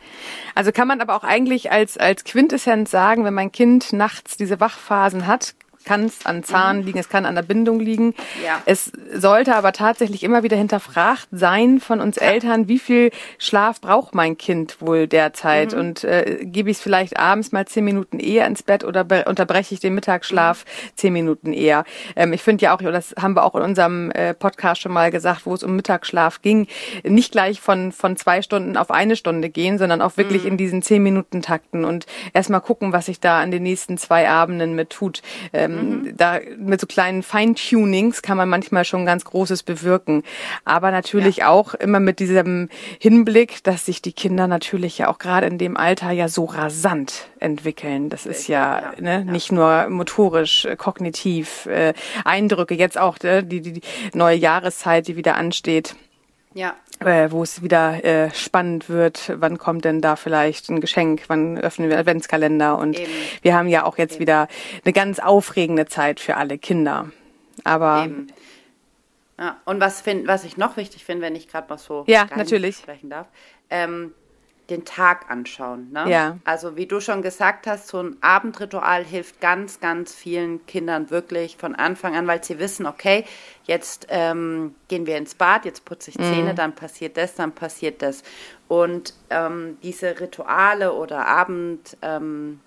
Also 0.54 0.74
kann 0.74 0.90
man 0.90 1.00
aber 1.00 1.16
auch 1.16 1.24
eigentlich 1.24 1.72
als, 1.72 1.98
als 1.98 2.26
Quintessenz 2.26 2.92
sagen, 2.92 3.24
wenn 3.24 3.34
mein 3.34 3.54
Kind 3.54 3.94
nachts 3.94 4.36
diese 4.36 4.60
Wachphasen 4.60 5.28
hat, 5.28 5.56
kann 5.84 6.06
es 6.06 6.26
an 6.26 6.44
Zahn 6.44 6.80
mhm. 6.80 6.86
liegen, 6.86 7.00
es 7.00 7.10
kann 7.10 7.26
an 7.26 7.36
der 7.36 7.42
Bindung 7.42 7.80
liegen. 7.80 8.14
Ja. 8.44 8.62
Es 8.66 8.92
sollte 9.14 9.56
aber 9.56 9.74
tatsächlich 9.74 10.24
immer 10.24 10.44
wieder 10.44 10.58
hinterfragt 10.58 11.28
sein 11.32 11.80
von 11.80 12.02
uns 12.02 12.18
ja. 12.18 12.24
Eltern, 12.24 12.68
wie 12.68 12.80
viel 12.80 13.12
Schlaf 13.38 13.82
braucht 13.82 14.16
mein 14.16 14.38
Kind 14.38 14.82
wohl 14.82 15.08
derzeit? 15.08 15.74
Mhm. 15.74 15.80
Und 15.80 16.04
äh, 16.04 16.40
gebe 16.44 16.70
ich 16.70 16.78
es 16.78 16.84
vielleicht 16.84 17.18
abends 17.18 17.52
mal 17.52 17.66
zehn 17.66 17.84
Minuten 17.84 18.20
eher 18.20 18.46
ins 18.48 18.64
Bett 18.64 18.84
oder 18.84 19.06
unterbreche 19.28 19.74
ich 19.74 19.80
den 19.80 19.96
Mittagsschlaf 19.96 20.66
mhm. 20.66 20.90
zehn 20.96 21.14
Minuten 21.14 21.54
eher? 21.54 21.84
Ähm, 22.16 22.34
ich 22.34 22.42
finde 22.42 22.64
ja 22.64 22.76
auch, 22.76 22.82
das 22.82 23.16
haben 23.20 23.36
wir 23.36 23.44
auch 23.44 23.56
in 23.56 23.62
unserem 23.62 24.12
äh, 24.12 24.34
Podcast 24.34 24.82
schon 24.82 24.94
mal 24.94 25.12
gesagt, 25.12 25.46
wo 25.46 25.54
es 25.54 25.64
um 25.64 25.76
Mittagsschlaf 25.76 26.42
ging, 26.42 26.68
nicht 27.04 27.32
gleich 27.32 27.62
von, 27.62 27.92
von 27.92 28.18
zwei 28.18 28.42
Stunden 28.42 28.78
auf 28.78 28.92
eine 28.92 29.16
Stunde 29.16 29.50
gehen, 29.50 29.78
sondern 29.78 30.02
auch 30.02 30.18
wirklich 30.18 30.44
mhm. 30.44 30.50
in 30.50 30.58
diesen 30.58 30.82
zehn 30.82 31.04
Minuten 31.04 31.42
Takten 31.42 31.86
und 31.86 32.06
erstmal 32.34 32.62
gucken, 32.62 32.94
was 32.94 33.08
sich 33.08 33.20
da 33.20 33.42
an 33.42 33.52
den 33.52 33.64
nächsten 33.64 33.98
zwei 33.98 34.30
Abenden 34.30 34.76
mit 34.76 34.90
tut. 34.90 35.22
Ähm, 35.52 35.73
mhm. 35.76 36.18
da 36.18 36.40
mit 36.58 36.80
so 36.82 36.88
kleinen 36.88 37.24
Feintunings 37.24 38.22
kann 38.22 38.38
man 38.38 38.50
manchmal 38.50 38.86
schon 38.86 39.06
ganz 39.06 39.26
Großes 39.26 39.64
bewirken. 39.64 40.24
Aber 40.66 40.92
natürlich 40.92 41.38
ja. 41.38 41.50
auch 41.50 41.74
immer 41.74 42.00
mit 42.00 42.20
diesem 42.20 42.70
Hinblick, 43.00 43.64
dass 43.64 43.86
sich 43.86 44.02
die 44.02 44.14
Kinder 44.14 44.48
natürlich 44.48 44.98
ja 44.98 45.10
auch 45.10 45.20
gerade 45.20 45.48
in 45.48 45.58
dem 45.58 45.78
Alter 45.78 46.12
ja 46.12 46.28
so 46.28 46.46
rasant 46.46 47.28
entwickeln. 47.40 48.10
Das 48.10 48.26
ist 48.26 48.48
ja, 48.48 48.94
ja, 48.96 49.02
ne, 49.02 49.26
nicht 49.26 49.52
nur 49.52 49.88
motorisch, 49.90 50.66
äh, 50.66 50.76
kognitiv, 50.76 51.66
äh, 51.66 51.94
Eindrücke, 52.26 52.76
jetzt 52.76 52.98
auch 52.98 53.18
äh, 53.24 53.44
die, 53.44 53.62
die, 53.62 53.74
die 53.74 53.82
neue 54.14 54.38
Jahreszeit, 54.38 55.08
die 55.08 55.16
wieder 55.16 55.36
ansteht. 55.36 55.96
Ja. 56.54 56.76
Äh, 57.00 57.32
wo 57.32 57.44
es 57.44 57.62
wieder 57.64 58.04
äh, 58.04 58.32
spannend 58.34 58.88
wird, 58.90 59.34
wann 59.36 59.58
kommt 59.58 59.86
denn 59.86 60.02
da 60.02 60.16
vielleicht 60.16 60.70
ein 60.70 60.80
Geschenk, 60.80 61.24
wann 61.28 61.58
öffnen 61.58 61.90
wir 61.90 61.98
Adventskalender 61.98 62.78
und 62.78 62.98
Eben. 63.00 63.12
wir 63.42 63.56
haben 63.56 63.68
ja 63.68 63.84
auch 63.86 63.98
jetzt 63.98 64.14
Eben. 64.14 64.22
wieder 64.22 64.48
eine 64.84 64.94
ganz 64.94 65.20
aufregende 65.20 65.86
Zeit 65.88 66.20
für 66.20 66.38
alle 66.38 66.58
Kinder. 66.58 67.12
Aber 67.64 68.06
Eben. 68.06 68.28
Ja, 69.40 69.58
und 69.66 69.80
was, 69.80 70.02
find, 70.02 70.28
was 70.28 70.44
ich 70.44 70.58
noch 70.58 70.78
wichtig 70.78 71.04
finde, 71.04 71.24
wenn 71.24 71.36
ich 71.36 71.48
gerade 71.48 71.68
mal 71.68 71.78
so 71.78 72.04
ja, 72.08 72.28
natürlich. 72.36 72.78
sprechen 72.78 73.10
darf, 73.10 73.28
ähm, 73.70 74.14
den 74.70 74.86
Tag 74.86 75.30
anschauen. 75.30 75.92
Ne? 75.92 76.10
Ja. 76.10 76.38
Also 76.46 76.78
wie 76.78 76.86
du 76.86 77.02
schon 77.02 77.22
gesagt 77.22 77.68
hast, 77.68 77.88
so 77.88 78.02
ein 78.02 78.18
Abendritual 78.22 79.04
hilft 79.04 79.42
ganz, 79.42 79.80
ganz 79.82 80.16
vielen 80.16 80.66
Kindern 80.66 81.10
wirklich 81.10 81.58
von 81.58 81.76
Anfang 81.76 82.16
an, 82.16 82.28
weil 82.28 82.44
sie 82.44 82.60
wissen, 82.60 82.86
okay, 82.86 83.26
jetzt 83.66 84.08
ähm, 84.10 84.76
gehen 84.88 85.06
wir 85.06 85.18
ins 85.18 85.36
Bad, 85.36 85.66
jetzt 85.66 85.84
putze 85.84 86.12
ich 86.12 86.18
Zähne, 86.18 86.54
mhm. 86.54 86.56
dann 86.56 86.76
passiert 86.76 87.18
das, 87.18 87.36
dann 87.36 87.52
passiert 87.52 88.02
das. 88.02 88.24
Und 88.70 89.14
ähm, 89.30 89.78
diese 89.84 90.20
Rituale 90.22 90.94
oder 90.94 91.28
Abendroutinen, 91.28 92.60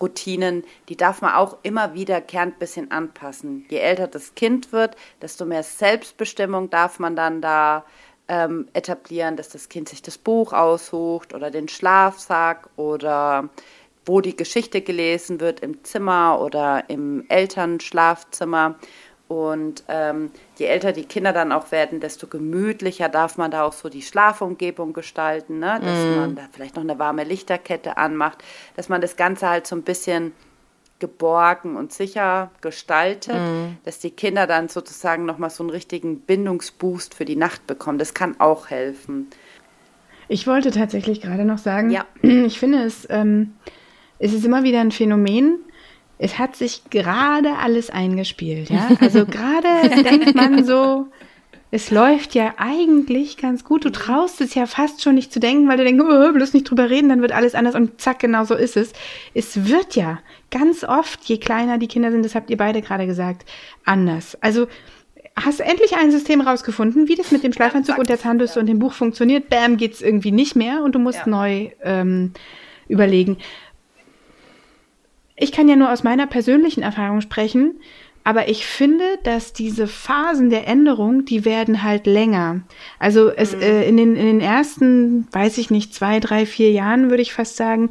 ähm, 0.00 0.64
die 0.88 0.96
darf 0.96 1.22
man 1.22 1.34
auch 1.34 1.58
immer 1.62 1.94
wiederkehrend 1.94 2.56
ein 2.56 2.58
bisschen 2.58 2.90
anpassen. 2.90 3.66
Je 3.68 3.78
älter 3.78 4.08
das 4.08 4.34
Kind 4.34 4.72
wird, 4.72 4.96
desto 5.22 5.44
mehr 5.44 5.62
Selbstbestimmung 5.62 6.70
darf 6.70 6.98
man 6.98 7.14
dann 7.14 7.40
da 7.40 7.84
ähm, 8.28 8.68
etablieren, 8.72 9.36
dass 9.36 9.48
das 9.48 9.68
Kind 9.68 9.88
sich 9.88 10.02
das 10.02 10.18
Buch 10.18 10.52
aussucht 10.52 11.34
oder 11.34 11.50
den 11.50 11.68
Schlafsack 11.68 12.68
oder 12.76 13.48
wo 14.04 14.20
die 14.20 14.36
Geschichte 14.36 14.80
gelesen 14.80 15.40
wird, 15.40 15.60
im 15.60 15.84
Zimmer 15.84 16.40
oder 16.40 16.84
im 16.88 17.24
Elternschlafzimmer. 17.28 18.76
Und 19.28 19.84
ähm, 19.88 20.30
je 20.56 20.66
älter 20.66 20.92
die 20.92 21.04
Kinder 21.04 21.34
dann 21.34 21.52
auch 21.52 21.70
werden, 21.70 22.00
desto 22.00 22.26
gemütlicher 22.26 23.10
darf 23.10 23.36
man 23.36 23.50
da 23.50 23.64
auch 23.64 23.74
so 23.74 23.90
die 23.90 24.00
Schlafumgebung 24.00 24.94
gestalten, 24.94 25.58
ne? 25.58 25.78
dass 25.82 25.98
mm. 25.98 26.16
man 26.18 26.34
da 26.34 26.48
vielleicht 26.50 26.76
noch 26.76 26.82
eine 26.82 26.98
warme 26.98 27.24
Lichterkette 27.24 27.98
anmacht, 27.98 28.42
dass 28.76 28.88
man 28.88 29.02
das 29.02 29.16
Ganze 29.16 29.46
halt 29.50 29.66
so 29.66 29.76
ein 29.76 29.82
bisschen 29.82 30.32
geborgen 30.98 31.76
und 31.76 31.92
sicher 31.92 32.50
gestaltet, 32.60 33.34
mhm. 33.34 33.76
dass 33.84 33.98
die 33.98 34.10
Kinder 34.10 34.46
dann 34.46 34.68
sozusagen 34.68 35.24
nochmal 35.24 35.50
so 35.50 35.62
einen 35.62 35.70
richtigen 35.70 36.20
Bindungsboost 36.20 37.14
für 37.14 37.24
die 37.24 37.36
Nacht 37.36 37.66
bekommen. 37.66 37.98
Das 37.98 38.14
kann 38.14 38.40
auch 38.40 38.70
helfen. 38.70 39.28
Ich 40.28 40.46
wollte 40.46 40.70
tatsächlich 40.70 41.20
gerade 41.20 41.44
noch 41.44 41.58
sagen, 41.58 41.90
ja. 41.90 42.04
ich 42.22 42.58
finde 42.58 42.82
es, 42.82 43.06
ähm, 43.10 43.54
es 44.18 44.32
ist 44.32 44.44
immer 44.44 44.62
wieder 44.62 44.80
ein 44.80 44.90
Phänomen, 44.90 45.58
es 46.18 46.38
hat 46.38 46.56
sich 46.56 46.82
gerade 46.90 47.56
alles 47.58 47.90
eingespielt, 47.90 48.70
ja. 48.70 48.88
Also 49.00 49.24
gerade 49.26 50.02
denkt 50.02 50.34
man 50.34 50.64
so, 50.64 51.06
es 51.70 51.90
läuft 51.90 52.34
ja 52.34 52.54
eigentlich 52.56 53.36
ganz 53.36 53.62
gut. 53.62 53.84
Du 53.84 53.90
traust 53.90 54.40
es 54.40 54.54
ja 54.54 54.66
fast 54.66 55.02
schon 55.02 55.14
nicht 55.14 55.32
zu 55.32 55.38
denken, 55.38 55.68
weil 55.68 55.76
du 55.76 55.84
denkst, 55.84 56.02
oh, 56.02 56.32
bloß 56.32 56.54
nicht 56.54 56.68
drüber 56.68 56.88
reden, 56.88 57.10
dann 57.10 57.20
wird 57.20 57.32
alles 57.32 57.54
anders 57.54 57.74
und 57.74 58.00
zack, 58.00 58.20
genau 58.20 58.44
so 58.44 58.54
ist 58.54 58.76
es. 58.76 58.92
Es 59.34 59.68
wird 59.68 59.94
ja 59.94 60.18
ganz 60.50 60.82
oft, 60.82 61.24
je 61.24 61.36
kleiner 61.36 61.76
die 61.76 61.88
Kinder 61.88 62.10
sind, 62.10 62.24
das 62.24 62.34
habt 62.34 62.48
ihr 62.48 62.56
beide 62.56 62.80
gerade 62.80 63.06
gesagt, 63.06 63.44
anders. 63.84 64.36
Also 64.40 64.66
hast 65.36 65.60
du 65.60 65.64
endlich 65.64 65.94
ein 65.94 66.10
System 66.10 66.40
rausgefunden, 66.40 67.06
wie 67.06 67.16
das 67.16 67.32
mit 67.32 67.42
dem 67.42 67.52
Schleifanzug 67.52 67.96
ja, 67.96 68.00
und 68.00 68.08
der 68.08 68.18
Zahnbürste 68.18 68.58
ja. 68.58 68.60
und 68.62 68.66
dem 68.66 68.78
Buch 68.78 68.94
funktioniert. 68.94 69.50
Bam, 69.50 69.76
geht's 69.76 70.00
irgendwie 70.00 70.32
nicht 70.32 70.56
mehr 70.56 70.82
und 70.82 70.94
du 70.94 70.98
musst 70.98 71.18
ja. 71.18 71.28
neu 71.28 71.70
ähm, 71.82 72.32
überlegen. 72.88 73.36
Ich 75.36 75.52
kann 75.52 75.68
ja 75.68 75.76
nur 75.76 75.92
aus 75.92 76.02
meiner 76.02 76.26
persönlichen 76.26 76.82
Erfahrung 76.82 77.20
sprechen 77.20 77.78
Aber 78.24 78.48
ich 78.48 78.66
finde, 78.66 79.04
dass 79.22 79.52
diese 79.52 79.86
Phasen 79.86 80.50
der 80.50 80.68
Änderung, 80.68 81.24
die 81.24 81.44
werden 81.44 81.82
halt 81.82 82.06
länger. 82.06 82.60
Also 82.98 83.30
es 83.30 83.56
mhm. 83.56 83.62
äh, 83.62 83.88
in, 83.88 83.96
den, 83.96 84.16
in 84.16 84.26
den 84.26 84.40
ersten, 84.40 85.26
weiß 85.32 85.58
ich 85.58 85.70
nicht, 85.70 85.94
zwei, 85.94 86.20
drei, 86.20 86.44
vier 86.44 86.70
Jahren 86.70 87.10
würde 87.10 87.22
ich 87.22 87.32
fast 87.32 87.56
sagen, 87.56 87.90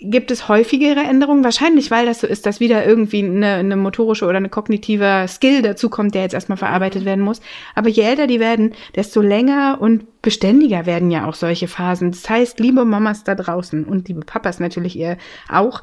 gibt 0.00 0.30
es 0.30 0.48
häufigere 0.48 1.00
Änderungen. 1.00 1.44
Wahrscheinlich, 1.44 1.90
weil 1.90 2.06
das 2.06 2.20
so 2.20 2.26
ist, 2.26 2.46
dass 2.46 2.60
wieder 2.60 2.86
irgendwie 2.86 3.24
eine, 3.24 3.54
eine 3.54 3.76
motorische 3.76 4.26
oder 4.26 4.36
eine 4.36 4.48
kognitive 4.48 5.26
Skill 5.28 5.62
dazu 5.62 5.88
kommt, 5.88 6.14
der 6.14 6.22
jetzt 6.22 6.34
erstmal 6.34 6.58
verarbeitet 6.58 7.04
werden 7.04 7.24
muss. 7.24 7.40
Aber 7.74 7.88
je 7.88 8.02
älter 8.02 8.26
die 8.26 8.40
werden, 8.40 8.74
desto 8.94 9.20
länger 9.20 9.78
und 9.80 10.22
beständiger 10.22 10.86
werden 10.86 11.10
ja 11.10 11.26
auch 11.26 11.34
solche 11.34 11.68
Phasen. 11.68 12.10
Das 12.10 12.28
heißt, 12.28 12.60
liebe 12.60 12.84
Mamas 12.84 13.24
da 13.24 13.34
draußen 13.34 13.84
und 13.84 14.08
liebe 14.08 14.20
Papas 14.20 14.60
natürlich 14.60 14.96
ihr 14.96 15.16
auch, 15.48 15.82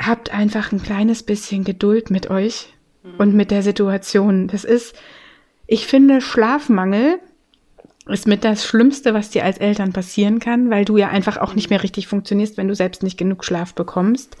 habt 0.00 0.32
einfach 0.32 0.72
ein 0.72 0.82
kleines 0.82 1.22
bisschen 1.22 1.64
Geduld 1.64 2.10
mit 2.10 2.30
euch 2.30 2.72
und 3.18 3.34
mit 3.34 3.50
der 3.50 3.62
Situation. 3.62 4.48
Das 4.48 4.64
ist, 4.64 4.94
ich 5.66 5.86
finde, 5.86 6.20
Schlafmangel 6.20 7.18
ist 8.06 8.26
mit 8.26 8.44
das 8.44 8.64
Schlimmste, 8.64 9.14
was 9.14 9.30
dir 9.30 9.44
als 9.44 9.58
Eltern 9.58 9.92
passieren 9.92 10.38
kann, 10.38 10.70
weil 10.70 10.84
du 10.84 10.96
ja 10.96 11.08
einfach 11.08 11.36
auch 11.36 11.54
nicht 11.54 11.70
mehr 11.70 11.82
richtig 11.82 12.08
funktionierst, 12.08 12.56
wenn 12.56 12.68
du 12.68 12.74
selbst 12.74 13.02
nicht 13.02 13.18
genug 13.18 13.44
Schlaf 13.44 13.74
bekommst. 13.74 14.36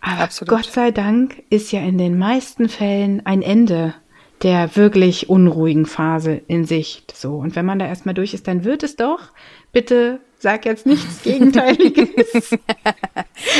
Aber 0.00 0.22
Absolut. 0.22 0.48
Gott 0.48 0.72
sei 0.72 0.90
Dank 0.90 1.42
ist 1.48 1.70
ja 1.70 1.80
in 1.80 1.96
den 1.96 2.18
meisten 2.18 2.68
Fällen 2.68 3.24
ein 3.24 3.40
Ende 3.40 3.94
der 4.42 4.74
wirklich 4.76 5.28
unruhigen 5.28 5.86
Phase 5.86 6.40
in 6.48 6.64
Sicht. 6.64 7.16
So. 7.16 7.36
Und 7.36 7.54
wenn 7.56 7.64
man 7.64 7.78
da 7.78 7.86
erstmal 7.86 8.14
durch 8.14 8.34
ist, 8.34 8.48
dann 8.48 8.64
wird 8.64 8.82
es 8.82 8.96
doch, 8.96 9.20
bitte 9.72 10.20
sag 10.38 10.64
jetzt 10.64 10.86
nichts 10.86 11.22
Gegenteiliges. 11.22 12.58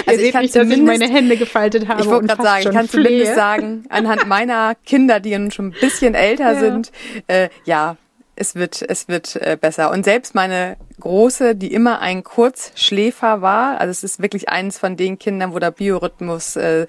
also 0.06 0.20
Ihr 0.20 0.26
ich 0.26 0.32
kann 0.32 0.42
nicht, 0.42 0.56
dass 0.56 0.68
ich 0.68 0.82
meine 0.82 1.08
Hände 1.08 1.36
gefaltet 1.36 1.86
habe. 1.86 2.02
Ich 2.02 2.08
wollte 2.08 2.26
gerade 2.26 2.42
sagen, 2.42 2.62
ich 2.66 2.70
kann 2.70 2.88
flehe. 2.88 3.04
zumindest 3.04 3.34
sagen, 3.36 3.84
anhand 3.88 4.26
meiner 4.26 4.74
Kinder, 4.84 5.20
die 5.20 5.38
nun 5.38 5.52
schon 5.52 5.66
ein 5.66 5.74
bisschen 5.80 6.14
älter 6.14 6.54
ja. 6.54 6.60
sind, 6.60 6.90
äh, 7.28 7.48
ja, 7.64 7.96
es 8.34 8.56
wird, 8.56 8.82
es 8.82 9.08
wird 9.08 9.36
äh, 9.36 9.56
besser. 9.60 9.92
Und 9.92 10.04
selbst 10.04 10.34
meine 10.34 10.76
Große, 11.00 11.54
die 11.54 11.72
immer 11.72 12.00
ein 12.00 12.22
Kurzschläfer 12.22 13.42
war, 13.42 13.80
also 13.80 13.90
es 13.90 14.04
ist 14.04 14.22
wirklich 14.22 14.48
eines 14.48 14.78
von 14.78 14.96
den 14.96 15.18
Kindern, 15.18 15.52
wo 15.54 15.58
der 15.58 15.70
Biorhythmus 15.70 16.56
äh, 16.56 16.86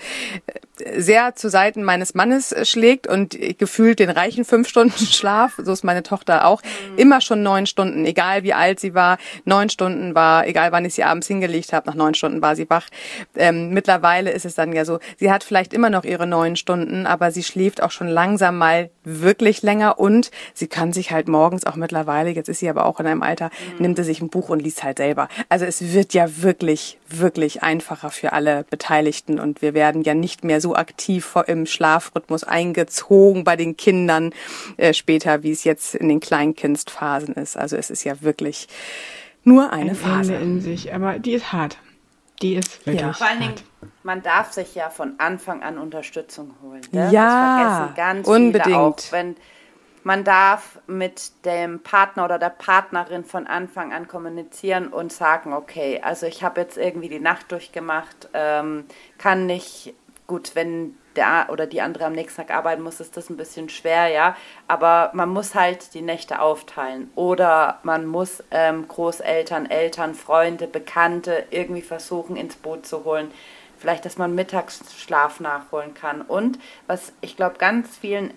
sehr 0.96 1.36
zu 1.36 1.50
Seiten 1.50 1.84
meines 1.84 2.14
Mannes 2.14 2.52
äh, 2.52 2.66
schlägt 2.66 3.08
und 3.08 3.38
gefühlt 3.58 4.00
den 4.00 4.10
reichen 4.10 4.46
fünf 4.46 4.68
Stunden 4.68 5.06
Schlaf, 5.06 5.60
so 5.64 5.72
ist 5.72 5.84
meine 5.84 6.04
Tochter 6.04 6.46
auch, 6.46 6.62
mhm. 6.62 6.98
immer 6.98 7.22
schon 7.22 7.44
neun 7.44 7.66
Stunden, 7.66 8.06
egal 8.06 8.44
wie 8.44 8.54
alt 8.54 8.80
sie 8.80 8.94
war, 8.94 9.18
neun 9.46 9.70
Stunden 9.70 10.16
war, 10.16 10.48
egal 10.48 10.72
wann 10.72 10.86
ich 10.86 10.96
sie 10.96 11.04
abends 11.04 11.28
hingelegt 11.28 11.74
habe, 11.74 11.88
nach 11.88 11.96
neun 11.96 12.16
Stunden 12.16 12.42
war 12.42 12.56
sie 12.56 12.70
wach. 12.70 12.88
Ähm, 13.36 13.70
mittlerweile 13.70 14.32
ist 14.32 14.46
es 14.46 14.56
dann 14.56 14.74
ja 14.74 14.86
so, 14.86 15.00
sie 15.18 15.32
hat 15.32 15.44
vielleicht 15.44 15.74
immer 15.74 15.90
noch 15.90 16.04
ihre 16.04 16.28
neun 16.28 16.56
Stunden, 16.56 17.06
aber 17.06 17.32
sie 17.32 17.44
schläft 17.44 17.82
auch 17.82 17.92
schon 17.92 18.08
langsam 18.08 18.58
mal 18.58 18.90
wirklich 19.04 19.62
länger 19.62 20.00
und 20.00 20.32
sie 20.54 20.68
kann 20.68 20.94
sich 20.94 21.12
halt 21.12 21.28
morgens 21.28 21.66
auch 21.66 21.76
mittlerweile, 21.76 22.32
jetzt 22.32 22.50
ist 22.50 22.60
sie 22.60 22.70
aber 22.70 22.86
auch 22.86 23.00
in 23.00 23.08
einem 23.08 23.22
Alter, 23.22 23.50
mhm. 23.78 23.82
nimmt 23.82 24.00
sie 24.04 24.12
sich 24.12 24.22
ein 24.22 24.30
Buch 24.30 24.50
und 24.50 24.62
liest 24.62 24.84
halt 24.84 24.98
selber. 24.98 25.28
Also 25.50 25.66
es 25.66 25.94
wird 25.94 26.14
ja 26.14 26.42
wirklich, 26.42 27.00
wirklich 27.08 27.64
einfacher 27.64 28.10
für 28.12 28.34
alle 28.34 28.66
Beteiligten 28.70 29.40
und 29.40 29.62
wir 29.62 29.74
werden 29.74 30.04
ja 30.04 30.14
nicht 30.14 30.44
mehr 30.44 30.62
so 30.62 30.76
aktiv 30.76 31.36
im 31.48 31.66
Schlafrhythmus 31.66 32.44
eingezogen 32.44 33.44
bei 33.44 33.56
den 33.56 33.78
Kindern 33.78 34.32
äh, 34.78 34.94
später, 34.94 35.44
wie 35.44 35.52
es 35.52 35.64
jetzt 35.64 35.96
in 35.96 36.10
den 36.10 36.20
Kleinkindsphasen 36.20 37.36
ist. 37.36 37.58
Also 37.58 37.76
es 37.78 37.90
ist 37.90 38.04
ja 38.04 38.22
wirklich 38.22 38.68
nur 39.44 39.72
eine 39.72 39.92
ein 39.92 39.96
Phase. 39.96 40.36
Ende 40.36 40.46
in 40.46 40.62
sich, 40.62 40.94
aber 40.94 41.20
die 41.20 41.34
ist 41.34 41.52
hart. 41.52 41.78
Die 42.42 42.56
ist 42.56 42.86
wirklich 42.86 43.02
ja. 43.02 43.14
Vor 43.14 43.28
allen 43.28 43.40
Dingen, 43.40 43.56
man 44.04 44.22
darf 44.22 44.52
sich 44.52 44.76
ja 44.76 44.90
von 44.90 45.14
Anfang 45.18 45.64
an 45.64 45.78
Unterstützung 45.78 46.54
holen. 46.62 46.82
Ne? 46.92 47.10
Ja, 47.12 47.64
das 47.64 47.78
vergessen 47.78 47.96
ganz 47.96 48.28
unbedingt. 48.28 48.66
Viele 48.66 48.78
auch, 48.78 49.12
wenn 49.12 49.36
man 50.04 50.24
darf 50.24 50.80
mit 50.88 51.46
dem 51.46 51.82
Partner 51.82 52.26
oder 52.26 52.40
der 52.40 52.50
Partnerin 52.50 53.24
von 53.24 53.48
Anfang 53.48 53.94
an 53.94 54.08
kommunizieren 54.08 54.88
und 54.88 55.12
sagen, 55.12 55.54
okay, 55.54 56.02
also 56.04 56.26
ich 56.26 56.44
habe 56.44 56.62
jetzt 56.62 56.78
irgendwie 56.78 57.10
die 57.10 57.20
Nacht 57.20 57.52
durchgemacht, 57.52 58.30
ähm, 58.34 58.86
kann 59.18 59.46
nicht, 59.46 59.94
gut, 60.28 60.52
wenn 60.56 60.98
der 61.16 61.48
oder 61.52 61.68
die 61.68 61.82
andere 61.82 62.06
am 62.06 62.14
nächsten 62.14 62.42
Tag 62.42 62.56
arbeiten 62.56 62.82
muss, 62.82 63.00
ist 63.00 63.16
das 63.18 63.30
ein 63.30 63.38
bisschen 63.38 63.70
schwer, 63.70 64.08
ja. 64.08 64.36
Aber 64.68 65.12
man 65.14 65.30
muss 65.30 65.56
halt 65.56 65.94
die 65.94 66.02
Nächte 66.02 66.42
aufteilen. 66.42 67.12
Oder 67.16 67.80
man 67.84 68.06
muss 68.06 68.44
ähm, 68.52 68.88
Großeltern, 68.88 69.70
Eltern, 69.70 70.16
Freunde, 70.16 70.68
Bekannte 70.68 71.46
irgendwie 71.52 71.82
versuchen 71.82 72.36
ins 72.36 72.56
Boot 72.56 72.86
zu 72.86 73.06
holen. 73.06 73.32
Vielleicht, 73.78 74.06
dass 74.06 74.18
man 74.18 74.34
Mittagsschlaf 74.34 75.40
nachholen 75.40 75.94
kann. 75.94 76.22
Und 76.22 76.58
was 76.88 77.12
ich 77.22 77.36
glaube, 77.36 77.58
ganz 77.58 77.98
vielen 77.98 78.34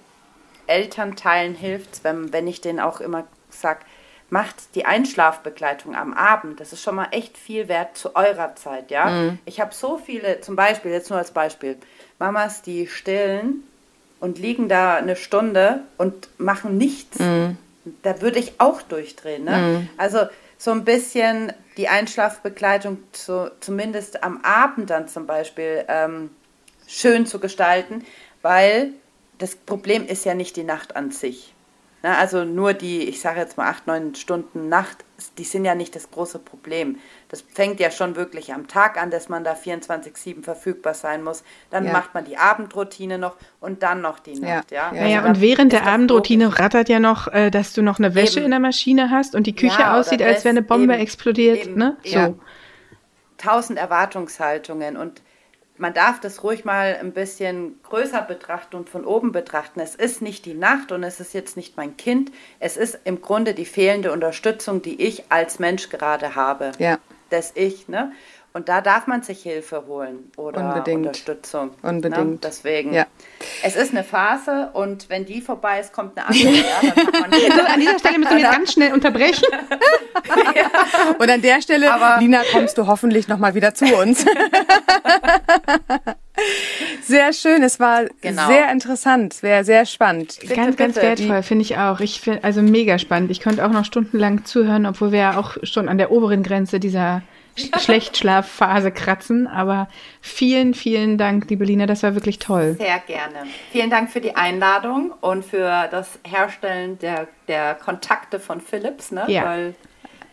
Elternteilen 0.66 1.54
hilft, 1.54 2.04
wenn, 2.04 2.32
wenn 2.32 2.46
ich 2.46 2.60
denen 2.60 2.80
auch 2.80 3.00
immer 3.00 3.26
sage, 3.50 3.80
macht 4.28 4.74
die 4.74 4.84
Einschlafbegleitung 4.86 5.94
am 5.94 6.12
Abend. 6.12 6.60
Das 6.60 6.72
ist 6.72 6.82
schon 6.82 6.96
mal 6.96 7.08
echt 7.12 7.38
viel 7.38 7.68
wert 7.68 7.96
zu 7.96 8.16
eurer 8.16 8.56
Zeit, 8.56 8.90
ja. 8.90 9.10
Mhm. 9.10 9.38
Ich 9.44 9.60
habe 9.60 9.72
so 9.72 9.98
viele, 9.98 10.40
zum 10.40 10.56
Beispiel, 10.56 10.90
jetzt 10.90 11.10
nur 11.10 11.18
als 11.18 11.30
Beispiel, 11.30 11.76
Mamas, 12.18 12.62
die 12.62 12.88
stillen 12.88 13.62
und 14.18 14.38
liegen 14.38 14.68
da 14.68 14.96
eine 14.96 15.16
Stunde 15.16 15.82
und 15.96 16.28
machen 16.38 16.76
nichts. 16.76 17.18
Mhm. 17.18 17.56
Da 18.02 18.20
würde 18.20 18.40
ich 18.40 18.54
auch 18.58 18.82
durchdrehen. 18.82 19.44
Ne? 19.44 19.56
Mhm. 19.58 19.88
Also 19.96 20.26
so 20.58 20.72
ein 20.72 20.84
bisschen 20.84 21.52
die 21.76 21.88
Einschlafbegleitung 21.88 22.98
zu, 23.12 23.50
zumindest 23.60 24.24
am 24.24 24.40
Abend 24.42 24.90
dann 24.90 25.08
zum 25.08 25.26
Beispiel 25.26 25.84
ähm, 25.88 26.30
schön 26.88 27.26
zu 27.26 27.38
gestalten, 27.38 28.04
weil 28.42 28.92
das 29.38 29.56
Problem 29.56 30.06
ist 30.06 30.24
ja 30.24 30.34
nicht 30.34 30.56
die 30.56 30.64
Nacht 30.64 30.96
an 30.96 31.10
sich. 31.10 31.54
Ne? 32.02 32.16
Also 32.16 32.44
nur 32.44 32.72
die, 32.72 33.02
ich 33.02 33.20
sage 33.20 33.40
jetzt 33.40 33.56
mal 33.56 33.68
acht, 33.68 33.86
neun 33.86 34.14
Stunden 34.14 34.68
Nacht, 34.68 35.04
die 35.38 35.44
sind 35.44 35.64
ja 35.64 35.74
nicht 35.74 35.96
das 35.96 36.10
große 36.10 36.38
Problem. 36.38 36.98
Das 37.28 37.40
fängt 37.40 37.80
ja 37.80 37.90
schon 37.90 38.16
wirklich 38.16 38.52
am 38.52 38.68
Tag 38.68 39.00
an, 39.00 39.10
dass 39.10 39.28
man 39.28 39.42
da 39.44 39.54
24-7 39.54 40.42
verfügbar 40.42 40.94
sein 40.94 41.24
muss. 41.24 41.42
Dann 41.70 41.86
ja. 41.86 41.92
macht 41.92 42.14
man 42.14 42.24
die 42.24 42.36
Abendroutine 42.36 43.18
noch 43.18 43.36
und 43.60 43.82
dann 43.82 44.02
noch 44.02 44.18
die 44.18 44.38
Nacht. 44.38 44.70
Ja, 44.70 44.92
ja. 44.94 45.06
ja, 45.06 45.18
also 45.18 45.30
und 45.30 45.40
während 45.40 45.72
der 45.72 45.86
Abendroutine 45.86 46.44
logisch. 46.44 46.60
rattert 46.60 46.88
ja 46.88 47.00
noch, 47.00 47.28
äh, 47.28 47.50
dass 47.50 47.72
du 47.72 47.82
noch 47.82 47.98
eine 47.98 48.14
Wäsche 48.14 48.38
eben. 48.38 48.46
in 48.46 48.50
der 48.52 48.60
Maschine 48.60 49.10
hast 49.10 49.34
und 49.34 49.46
die 49.46 49.56
Küche 49.56 49.80
ja, 49.80 49.98
aussieht, 49.98 50.22
als 50.22 50.44
wäre 50.44 50.52
eine 50.52 50.62
Bombe 50.62 50.94
eben, 50.94 51.02
explodiert. 51.02 51.66
Eben, 51.66 51.76
ne? 51.76 51.96
So. 52.04 52.38
Tausend 53.38 53.78
Erwartungshaltungen 53.78 54.96
und 54.96 55.22
man 55.78 55.94
darf 55.94 56.20
das 56.20 56.42
ruhig 56.42 56.64
mal 56.64 56.96
ein 57.00 57.12
bisschen 57.12 57.80
größer 57.82 58.22
betrachten 58.22 58.76
und 58.76 58.88
von 58.88 59.04
oben 59.04 59.32
betrachten. 59.32 59.80
Es 59.80 59.94
ist 59.94 60.22
nicht 60.22 60.44
die 60.46 60.54
Nacht 60.54 60.92
und 60.92 61.02
es 61.02 61.20
ist 61.20 61.34
jetzt 61.34 61.56
nicht 61.56 61.76
mein 61.76 61.96
Kind. 61.96 62.32
Es 62.60 62.76
ist 62.76 62.98
im 63.04 63.20
Grunde 63.20 63.54
die 63.54 63.64
fehlende 63.64 64.12
Unterstützung, 64.12 64.82
die 64.82 65.02
ich 65.02 65.30
als 65.30 65.58
Mensch 65.58 65.88
gerade 65.88 66.34
habe. 66.34 66.72
Ja. 66.78 66.98
Das 67.30 67.52
Ich, 67.56 67.88
ne? 67.88 68.12
Und 68.56 68.70
da 68.70 68.80
darf 68.80 69.06
man 69.06 69.20
sich 69.22 69.42
Hilfe 69.42 69.84
holen 69.86 70.32
oder 70.38 70.66
Unbedingt. 70.68 71.08
Unterstützung. 71.08 71.72
Ne? 71.82 71.90
Unbedingt. 71.90 72.26
Ne? 72.26 72.38
Deswegen. 72.42 72.94
Ja. 72.94 73.04
Es 73.62 73.76
ist 73.76 73.90
eine 73.90 74.02
Phase 74.02 74.70
und 74.72 75.10
wenn 75.10 75.26
die 75.26 75.42
vorbei 75.42 75.78
ist, 75.78 75.92
kommt 75.92 76.16
eine 76.16 76.26
andere. 76.26 76.54
ja, 76.54 76.80
also 76.80 77.66
an 77.74 77.80
dieser 77.80 77.98
Stelle 77.98 78.18
müssen 78.18 78.30
wir 78.30 78.38
jetzt 78.38 78.52
ganz 78.52 78.72
schnell 78.72 78.94
unterbrechen. 78.94 79.44
ja. 80.54 80.70
Und 81.18 81.28
an 81.28 81.42
der 81.42 81.60
Stelle, 81.60 81.92
Aber 81.92 82.18
Lina, 82.18 82.44
kommst 82.50 82.78
du 82.78 82.86
hoffentlich 82.86 83.28
nochmal 83.28 83.54
wieder 83.54 83.74
zu 83.74 83.94
uns. 83.94 84.24
Sehr 87.02 87.34
schön, 87.34 87.62
es 87.62 87.78
war 87.78 88.04
genau. 88.20 88.46
sehr 88.46 88.70
interessant, 88.70 89.32
sehr, 89.32 89.64
sehr 89.64 89.86
spannend. 89.86 90.36
Bitte, 90.40 90.54
ganz, 90.54 90.76
ganz 90.76 90.96
wertvoll, 90.96 91.42
finde 91.42 91.62
ich 91.62 91.78
auch. 91.78 92.00
Ich 92.00 92.20
finde 92.20 92.44
also 92.44 92.60
mega 92.60 92.98
spannend. 92.98 93.30
Ich 93.30 93.40
könnte 93.40 93.64
auch 93.64 93.70
noch 93.70 93.86
stundenlang 93.86 94.44
zuhören, 94.44 94.84
obwohl 94.86 95.12
wir 95.12 95.18
ja 95.18 95.38
auch 95.38 95.56
schon 95.62 95.88
an 95.88 95.96
der 95.96 96.10
oberen 96.10 96.42
Grenze 96.42 96.78
dieser 96.78 97.22
Schlechtschlafphase 97.78 98.92
kratzen. 98.92 99.46
Aber 99.46 99.88
vielen, 100.20 100.74
vielen 100.74 101.18
Dank, 101.18 101.48
liebe 101.50 101.64
Lina, 101.64 101.86
das 101.86 102.02
war 102.02 102.14
wirklich 102.14 102.38
toll. 102.38 102.76
Sehr 102.78 102.98
gerne. 103.00 103.48
Vielen 103.72 103.90
Dank 103.90 104.10
für 104.10 104.20
die 104.20 104.36
Einladung 104.36 105.12
und 105.20 105.44
für 105.44 105.88
das 105.90 106.18
Herstellen 106.24 106.98
der, 106.98 107.28
der 107.48 107.74
Kontakte 107.74 108.40
von 108.40 108.60
Philips, 108.60 109.10
ne? 109.10 109.24
Ja. 109.28 109.44
Weil 109.44 109.74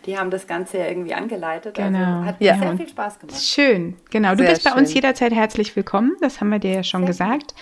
die 0.06 0.18
haben 0.18 0.30
das 0.30 0.46
Ganze 0.46 0.78
ja 0.78 0.86
irgendwie 0.86 1.14
angeleitet. 1.14 1.78
Also 1.78 1.90
genau. 1.90 2.18
Also 2.18 2.24
hat 2.26 2.36
ja. 2.40 2.58
sehr 2.58 2.76
viel 2.76 2.88
Spaß 2.88 3.18
gemacht. 3.18 3.40
Schön, 3.40 3.96
genau. 4.10 4.32
Du 4.32 4.38
sehr 4.38 4.50
bist 4.50 4.64
bei 4.64 4.72
uns 4.72 4.92
jederzeit 4.92 5.32
herzlich 5.32 5.74
willkommen. 5.76 6.12
Das 6.20 6.40
haben 6.40 6.50
wir 6.50 6.58
dir 6.58 6.72
ja 6.72 6.82
schon 6.82 7.02
sehr 7.02 7.08
gesagt. 7.08 7.54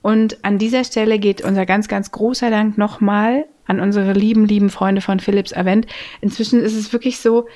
Und 0.00 0.44
an 0.44 0.58
dieser 0.58 0.84
Stelle 0.84 1.18
geht 1.18 1.42
unser 1.42 1.66
ganz, 1.66 1.88
ganz 1.88 2.12
großer 2.12 2.50
Dank 2.50 2.78
nochmal 2.78 3.46
an 3.66 3.80
unsere 3.80 4.12
lieben, 4.12 4.46
lieben 4.46 4.70
Freunde 4.70 5.00
von 5.00 5.20
Philips 5.20 5.52
Avent. 5.52 5.86
Inzwischen 6.20 6.62
ist 6.62 6.74
es 6.74 6.92
wirklich 6.92 7.18
so, 7.18 7.46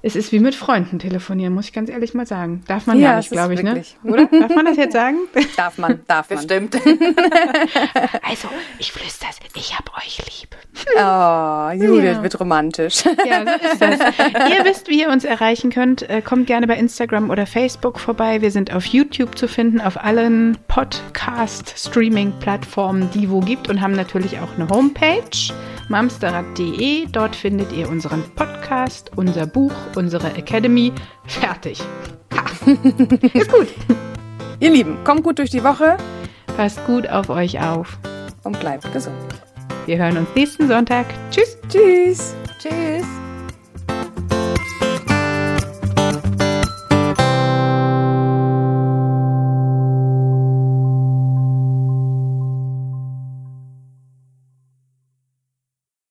Es 0.00 0.14
ist 0.14 0.30
wie 0.30 0.38
mit 0.38 0.54
Freunden 0.54 1.00
telefonieren, 1.00 1.52
muss 1.52 1.64
ich 1.66 1.72
ganz 1.72 1.90
ehrlich 1.90 2.14
mal 2.14 2.24
sagen. 2.24 2.62
Darf 2.68 2.86
man 2.86 3.00
ja, 3.00 3.10
gar 3.10 3.16
nicht, 3.16 3.32
glaube 3.32 3.54
ich, 3.54 3.64
ne? 3.64 3.70
wirklich. 3.70 3.96
ne? 4.04 4.12
Oder? 4.26 4.26
Darf 4.26 4.54
man 4.54 4.66
das 4.66 4.76
jetzt 4.76 4.92
sagen? 4.92 5.16
Darf 5.56 5.76
man, 5.76 5.98
darf 6.06 6.30
man. 6.30 6.38
Bestimmt. 6.38 6.76
also, 8.22 8.46
ich 8.78 8.92
flüster's, 8.92 9.40
ich 9.56 9.76
hab 9.76 9.92
euch 9.98 10.18
lieb. 10.18 10.56
Oh, 10.94 11.70
Judith 11.72 12.16
ja. 12.16 12.22
wird 12.22 12.38
romantisch. 12.38 13.02
Ja, 13.26 13.44
so 13.44 13.50
ist 13.50 13.82
das. 13.82 13.98
ihr 13.98 14.64
wisst, 14.64 14.86
wie 14.88 15.00
ihr 15.00 15.08
uns 15.08 15.24
erreichen 15.24 15.70
könnt. 15.70 16.08
Äh, 16.08 16.22
kommt 16.22 16.46
gerne 16.46 16.68
bei 16.68 16.76
Instagram 16.76 17.30
oder 17.30 17.46
Facebook 17.46 17.98
vorbei. 17.98 18.40
Wir 18.40 18.52
sind 18.52 18.72
auf 18.72 18.84
YouTube 18.84 19.36
zu 19.36 19.48
finden, 19.48 19.80
auf 19.80 20.00
allen 20.02 20.56
Podcast-Streaming-Plattformen, 20.68 23.10
die 23.10 23.28
wo 23.28 23.40
gibt 23.40 23.68
und 23.68 23.80
haben 23.80 23.94
natürlich 23.94 24.38
auch 24.38 24.54
eine 24.56 24.68
Homepage, 24.68 25.52
mamsterrad.de. 25.88 27.08
Dort 27.10 27.34
findet 27.34 27.72
ihr 27.72 27.88
unseren 27.88 28.22
Podcast, 28.36 29.10
unser 29.16 29.46
Buch, 29.46 29.74
unsere 29.96 30.34
Academy. 30.34 30.92
Fertig. 31.26 31.82
Ha. 32.34 32.44
Ist 33.32 33.50
gut. 33.50 33.68
Ihr 34.60 34.70
Lieben, 34.70 34.98
kommt 35.04 35.22
gut 35.22 35.38
durch 35.38 35.50
die 35.50 35.62
Woche. 35.62 35.96
Passt 36.56 36.84
gut 36.86 37.08
auf 37.08 37.30
euch 37.30 37.60
auf. 37.60 37.98
Und 38.42 38.58
bleibt 38.60 38.92
gesund. 38.92 39.16
Wir 39.86 39.98
hören 39.98 40.16
uns 40.16 40.28
nächsten 40.34 40.68
Sonntag. 40.68 41.06
Tschüss. 41.30 41.56
Tschüss. 41.68 42.34
Tschüss. 42.58 43.06